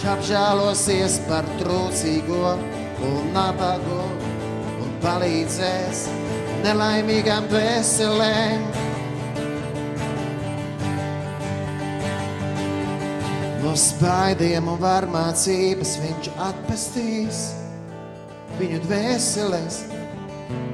Viņš 0.00 0.12
apžēlosies 0.16 1.14
par 1.26 1.44
trūcīgo 1.60 2.52
un 3.04 3.26
nabagu 3.34 3.98
un 4.80 4.94
palīdzēs 5.02 6.06
nelaimīgām 6.64 7.50
dvēselēm. 7.50 8.64
No 13.60 13.76
spaidiem 13.84 14.72
un 14.72 14.80
varmācības 14.80 15.92
viņš 16.06 16.32
atpestīs 16.48 17.44
viņu 18.56 18.80
dvēseles, 18.88 19.82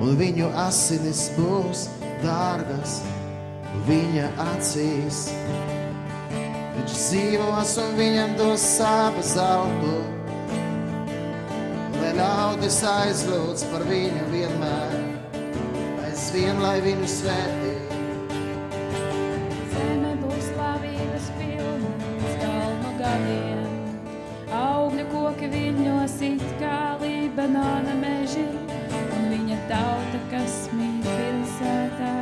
un 0.06 0.14
viņu 0.22 0.54
asinis 0.68 1.32
būs 1.34 1.88
dārgas 2.22 3.00
viņa 3.90 4.30
acīs. 4.52 5.26
Viņš 6.87 6.99
dzīvos 7.03 7.70
un 7.82 7.97
viņam 7.99 8.34
dos 8.39 8.62
sāpa 8.62 9.22
zeltu, 9.26 9.95
lai 11.97 12.12
ļaudis 12.14 12.76
aizlūdz 12.87 13.64
par 13.72 13.82
viņu 13.89 14.26
vienmēr, 14.30 14.93
aizvien, 16.07 16.61
lai 16.62 16.76
viņu 16.84 17.09
svētī. 17.11 17.72
Zeme 19.72 20.12
būs 20.20 20.47
slavības 20.53 21.26
pilna, 21.41 21.91
skalnu 22.37 22.93
gadiem, 23.01 23.66
augļu 24.61 25.09
koki 25.11 25.51
viņos 25.57 26.14
it 26.28 26.47
kā 26.62 26.78
Libanona 27.03 27.99
meži, 27.99 28.47
un 28.95 29.26
viņa 29.34 29.59
tauta, 29.72 30.22
kas 30.30 30.62
mīt 30.78 31.11
pilsētā, 31.11 32.14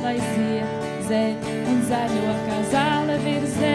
lai 0.00 0.16
ziet 0.30 0.88
zem 1.12 1.52
un 1.68 1.84
zaļo 1.92 2.34
kā 2.48 2.58
zāle 2.72 3.20
virzē. 3.26 3.71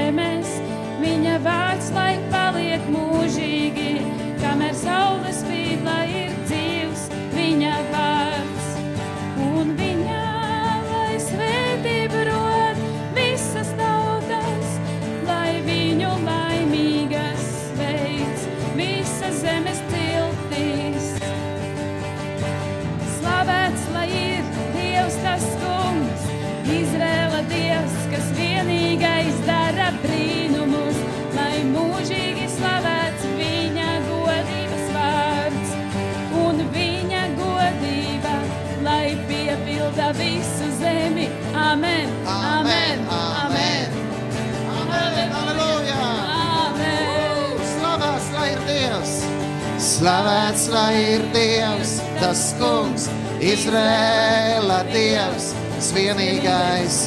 Slavēts, 49.98 50.68
lai 50.70 50.94
ir 51.16 51.24
Dievs, 51.34 51.96
tas 52.20 52.42
kungs, 52.60 53.08
Izrēla 53.42 54.84
Dievs, 54.92 55.48
tas 55.72 55.88
vienīgais 55.96 56.98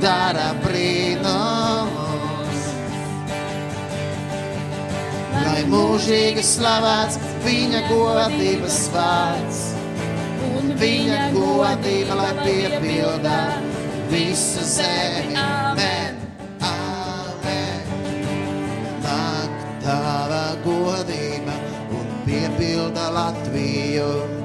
dara 0.00 0.46
brīnumus. 0.62 2.62
Lai 5.36 5.66
mūžīgi 5.68 6.46
slavēts 6.48 7.20
viņa 7.44 7.82
godības 7.90 8.78
vārds, 8.94 9.60
Un 10.48 10.72
viņa 10.80 11.26
godība, 11.34 12.16
lai 12.22 12.32
piepildā 12.40 13.42
visu 14.08 14.64
zemi. 14.64 15.36
Amen. 15.36 16.19
Piepilda 22.90 23.10
Latviju. 23.10 24.39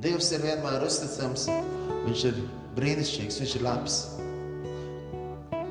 Dievs 0.00 0.30
ir 0.32 0.40
vienmēr 0.40 0.80
uzticams, 0.86 1.42
viņš 2.06 2.20
ir 2.30 2.36
brīnišķīgs, 2.78 3.36
viņš 3.42 3.50
ir 3.58 3.64
labs. 3.66 3.96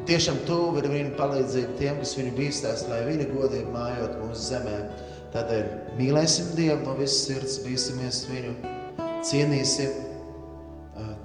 Tiešām 0.06 0.44
tuvu 0.46 0.84
ir 0.84 0.88
viņa 0.92 1.16
palīdzība 1.18 1.78
tiem, 1.80 1.98
kas 1.98 2.12
viņu 2.18 2.34
bīstās, 2.38 2.84
lai 2.92 3.00
viņa 3.08 3.26
godība 3.32 3.74
mājot 3.74 4.20
mūsu 4.22 4.44
zemē. 4.52 4.76
Tādēļ 5.34 5.66
mīlēsim 5.98 6.52
Dievu 6.60 6.78
no 6.86 6.94
visas 7.00 7.24
sirds, 7.26 7.58
bīsimies 7.66 8.22
viņu, 8.30 8.54
cienīsim, 9.26 9.98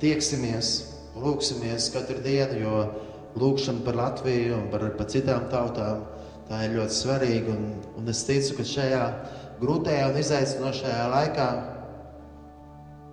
tieksimies, 0.01 0.73
lūksimies 1.21 1.91
katru 1.93 2.25
dienu, 2.25 2.57
jo 2.65 2.81
lūkšana 3.37 3.85
par 3.85 4.01
Latviju 4.01 4.63
un 4.63 4.67
par, 4.73 4.89
par 4.97 5.13
citām 5.13 5.45
tautām 5.53 6.07
tā 6.49 6.65
ir 6.65 6.79
ļoti 6.79 7.01
svarīga. 7.03 7.53
Un, 7.53 7.69
un 8.01 8.09
es 8.09 8.25
ticu, 8.25 8.57
ka 8.63 8.69
šajā 8.73 9.05
grūtajā 9.61 10.09
un 10.09 10.21
izaicinošajā 10.25 11.07
laikā 11.19 11.53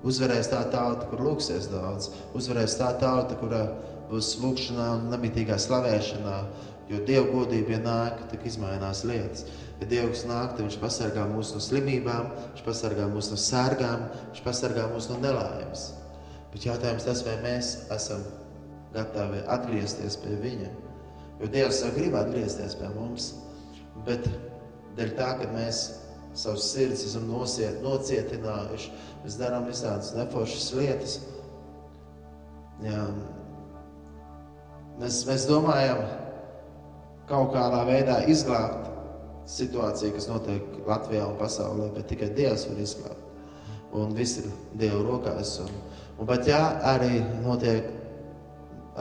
uzvarēs 0.08 0.49
tā 0.52 0.62
tauta, 0.74 1.08
kur 1.12 1.24
lūksies 1.28 1.70
daudz, 1.72 2.10
uzvarēs 2.38 2.78
tā 2.80 2.91
tauta, 3.02 3.38
kura 3.39 3.64
būs 4.10 4.36
lūkšanā 4.41 4.88
un 4.97 5.10
nemitīgā 5.14 5.58
slavēšanā. 5.62 6.38
Jo 6.91 6.99
Dieva 7.08 7.28
godība 7.32 7.78
ienāk, 7.78 8.26
tad 8.28 8.43
izmainās 8.47 9.06
lietas. 9.08 9.45
Ja 9.80 9.88
Dievs 9.88 10.26
nāk, 10.28 10.58
tad 10.58 10.66
Viņš 10.66 10.78
pasargā 10.82 11.24
mūs 11.30 11.54
no 11.56 11.62
slimībām, 11.64 12.28
Viņš 12.52 12.66
pasargā 12.66 13.08
mūs 13.14 13.32
no 13.32 13.39
sērgām, 13.39 14.04
Viņš 14.34 14.43
pasargā 14.45 14.89
mūs 14.91 15.08
no 15.10 15.22
nelaimes. 15.24 15.88
Bet 16.52 16.68
jautājums 16.68 17.08
tas, 17.08 17.24
vai 17.24 17.38
mēs 17.45 17.72
esam 17.95 18.26
gatavi 18.91 19.45
atgriezties 19.56 20.20
pie 20.20 20.36
viņa. 20.43 20.70
Jo 21.39 21.49
Dievs 21.56 21.80
jau 21.86 21.93
grib 21.95 22.18
atgriezties 22.20 22.76
pie 22.78 22.91
mums, 22.97 23.32
bet 24.06 24.28
dēļ 24.97 25.16
tā, 25.18 25.32
ka 25.39 25.47
mēs 25.56 25.86
savus 26.38 26.69
sirdis 26.71 27.05
esam 27.09 27.27
nosiet, 27.29 27.82
nocietinājuši, 27.84 28.91
mēs 29.23 29.38
darām 29.39 29.67
visādas 29.67 30.13
neforšas 30.15 30.71
lietas. 30.77 31.17
Jā. 32.86 33.05
Mēs, 35.01 35.21
mēs 35.27 35.47
domājam, 35.49 36.01
kaut 37.29 37.53
kādā 37.55 37.84
veidā 37.88 38.21
izglābt 38.32 38.89
situāciju, 39.51 40.15
kas 40.15 40.29
notiek 40.29 40.75
Latvijā 40.88 41.25
un 41.27 41.39
pasaulē, 41.39 41.89
bet 41.95 42.09
tikai 42.11 42.32
Dievs 42.38 42.67
var 42.69 42.82
izglābt. 42.82 43.27
Un 43.97 44.13
viss 44.15 44.39
ir 44.39 44.47
Dieva 44.79 45.01
rokās. 45.03 45.57
Un, 45.65 45.73
un 46.17 46.29
pat 46.29 46.47
jā, 46.47 46.61
arī 46.93 47.17
notiek 47.43 47.89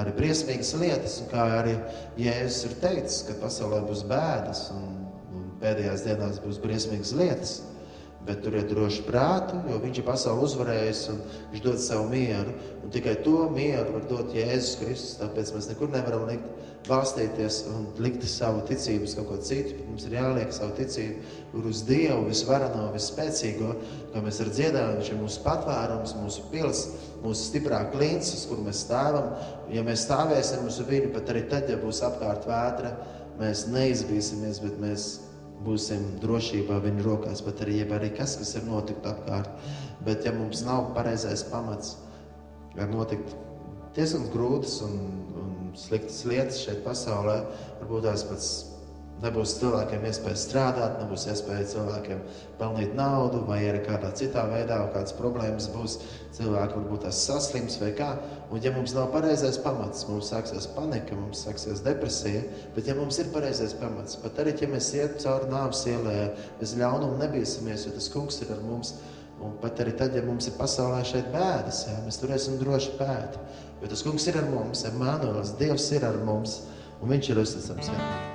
arī 0.00 0.14
briesmīgas 0.16 0.72
lietas, 0.80 1.18
un 1.22 1.30
kā 1.30 1.44
arī 1.60 1.76
Jēzus 2.18 2.66
ir 2.68 2.76
teicis, 2.82 3.22
ka 3.26 3.38
pasaulē 3.42 3.82
būs 3.86 4.04
bēdas 4.10 4.68
un, 4.74 4.99
pēdējās 5.60 6.06
dienās 6.06 6.40
būs 6.44 6.62
briesmīgas 6.62 7.12
lietas. 7.16 7.58
Bet 8.20 8.42
turiet 8.44 8.68
droši 8.68 9.06
prātu, 9.06 9.56
jo 9.70 9.78
viņš 9.80 9.98
ir 10.02 10.04
pasauli 10.04 10.44
uzvarējis 10.44 10.98
un 11.08 11.20
viņš 11.54 11.62
dod 11.64 11.78
savu 11.80 12.10
mieru. 12.10 12.52
Un 12.84 12.92
tikai 12.92 13.14
to 13.24 13.46
mieru 13.54 13.94
var 13.94 14.02
dot 14.10 14.34
Jēzus 14.36 14.74
Kristus. 14.82 15.14
Tāpēc 15.22 15.54
mēs 15.54 15.70
nekur 15.70 15.88
nevaram 15.88 16.26
likt 16.28 16.50
balstīties 16.88 17.62
un 17.72 17.86
likt 18.00 18.26
savu 18.28 18.60
ticību 18.68 19.08
uz 19.08 19.14
kaut 19.16 19.30
ko 19.30 19.38
citu. 19.44 19.78
Mums 19.86 20.04
ir 20.08 20.18
jāliek 20.18 20.52
savu 20.52 20.74
ticību 20.76 21.64
uz 21.70 21.80
Dievu, 21.88 22.26
visvarano, 22.28 22.90
visspēcīgo, 22.94 23.72
kā 24.12 24.24
mēs 24.24 24.42
ar 24.44 24.52
dziedājumu, 24.52 25.00
viņš 25.00 25.10
ir 25.14 25.18
mūsu 25.22 25.42
patvērums, 25.46 26.14
mūsu 26.20 26.44
pils, 26.52 26.84
mūsu 27.24 27.48
stiprā 27.48 27.82
klints, 27.94 28.34
uz 28.36 28.44
kur 28.50 28.60
mēs 28.64 28.84
stāvam. 28.84 29.32
Ja 29.72 29.84
mēs 29.86 30.04
stāvēsim 30.04 30.68
uz 30.68 30.80
viņu, 30.84 31.12
pat 31.16 31.32
arī 31.32 31.46
tad, 31.48 31.72
ja 31.72 31.80
būs 31.80 32.04
apkārt 32.04 32.48
vētra, 32.48 32.94
mēs 33.40 33.64
neizbīsimies, 33.72 34.60
bet 34.64 34.80
mēs 34.80 35.10
būsim 35.64 36.06
drošībā 36.22 36.78
viņa 36.84 37.04
rokās, 37.04 37.42
bet 37.44 37.60
arī, 37.64 37.82
arī 37.84 38.10
kas, 38.16 38.36
kas 38.40 38.54
ir 38.56 38.66
notikt 38.68 39.06
apkārt. 39.08 39.50
Bet 40.06 40.24
ja 40.24 40.32
mums 40.32 40.64
nav 40.64 40.92
pareizais 40.96 41.44
pamats, 41.50 41.96
var 42.76 42.88
notikt 42.92 43.34
diezgan 43.96 44.28
grūtas 44.32 44.78
un, 44.86 44.96
un 45.36 45.72
sliktas 45.76 46.22
lietas 46.28 46.62
šeit 46.64 46.84
pasaulē. 46.86 47.40
Varbūt 47.82 48.06
tās 48.08 48.24
pats 48.28 48.50
nebūs 49.20 49.56
cilvēkiem 49.60 50.04
iespēja 50.08 50.38
strādāt, 50.38 50.96
nebūs 51.00 51.26
iespēja 51.30 51.66
cilvēkiem 51.74 52.22
pelnīt 52.60 52.94
naudu, 52.96 53.42
vai 53.48 53.60
arī 53.68 53.82
kādā 53.84 54.10
citā 54.16 54.46
veidā, 54.48 54.78
kādas 54.94 55.14
problēmas 55.18 55.68
būs. 55.74 55.98
Cilvēki 56.36 56.78
varbūt 56.78 57.04
tās 57.04 57.20
saslims 57.26 57.76
vai 57.82 57.90
kā. 57.98 58.10
Un, 58.48 58.60
ja 58.64 58.72
mums 58.72 58.94
nav 58.96 59.10
pareizais 59.12 59.58
pamats, 59.60 60.06
mums 60.08 60.30
sāksies 60.32 60.68
panika, 60.76 61.18
mums 61.18 61.44
sāksies 61.44 61.82
depresija. 61.84 62.42
Bet, 62.76 62.88
ja 62.88 62.96
mums 62.96 63.18
ir 63.20 63.32
pareizais 63.34 63.74
pamats, 63.76 64.16
pat 64.22 64.40
arī, 64.40 64.54
ja 64.62 64.70
mēs 64.70 64.92
iet 64.96 65.18
cauri 65.24 65.50
nāves 65.52 65.82
ielai, 65.90 66.30
bez 66.60 66.76
ļaunuma 66.80 67.20
nebīsimies, 67.24 67.88
jo 67.88 67.96
tas 67.98 68.08
kungs 68.14 68.40
ir 68.44 68.54
ar 68.54 68.62
mums. 68.64 68.94
Un 69.40 69.54
pat 69.60 69.78
arī 69.80 69.94
tad, 69.96 70.16
ja 70.16 70.22
mums 70.24 70.50
ir 70.50 70.56
pasaulē 70.58 71.00
šeit 71.08 71.30
bēdas, 71.32 71.86
jā, 71.88 71.96
mēs 72.04 72.20
turēsim 72.20 72.58
droši 72.60 72.96
pēti. 73.00 73.44
Jo 73.80 73.88
tas 73.88 74.04
kungs 74.04 74.28
ir 74.28 74.36
ar 74.36 74.50
mums, 74.52 74.84
Emanuels, 74.88 75.54
Dievs 75.60 75.88
ir 75.96 76.04
ar 76.04 76.20
mums, 76.26 76.60
un 77.00 77.16
viņš 77.16 77.32
ir 77.32 77.40
uzticams. 77.40 77.88
Emanuel, 77.88 78.29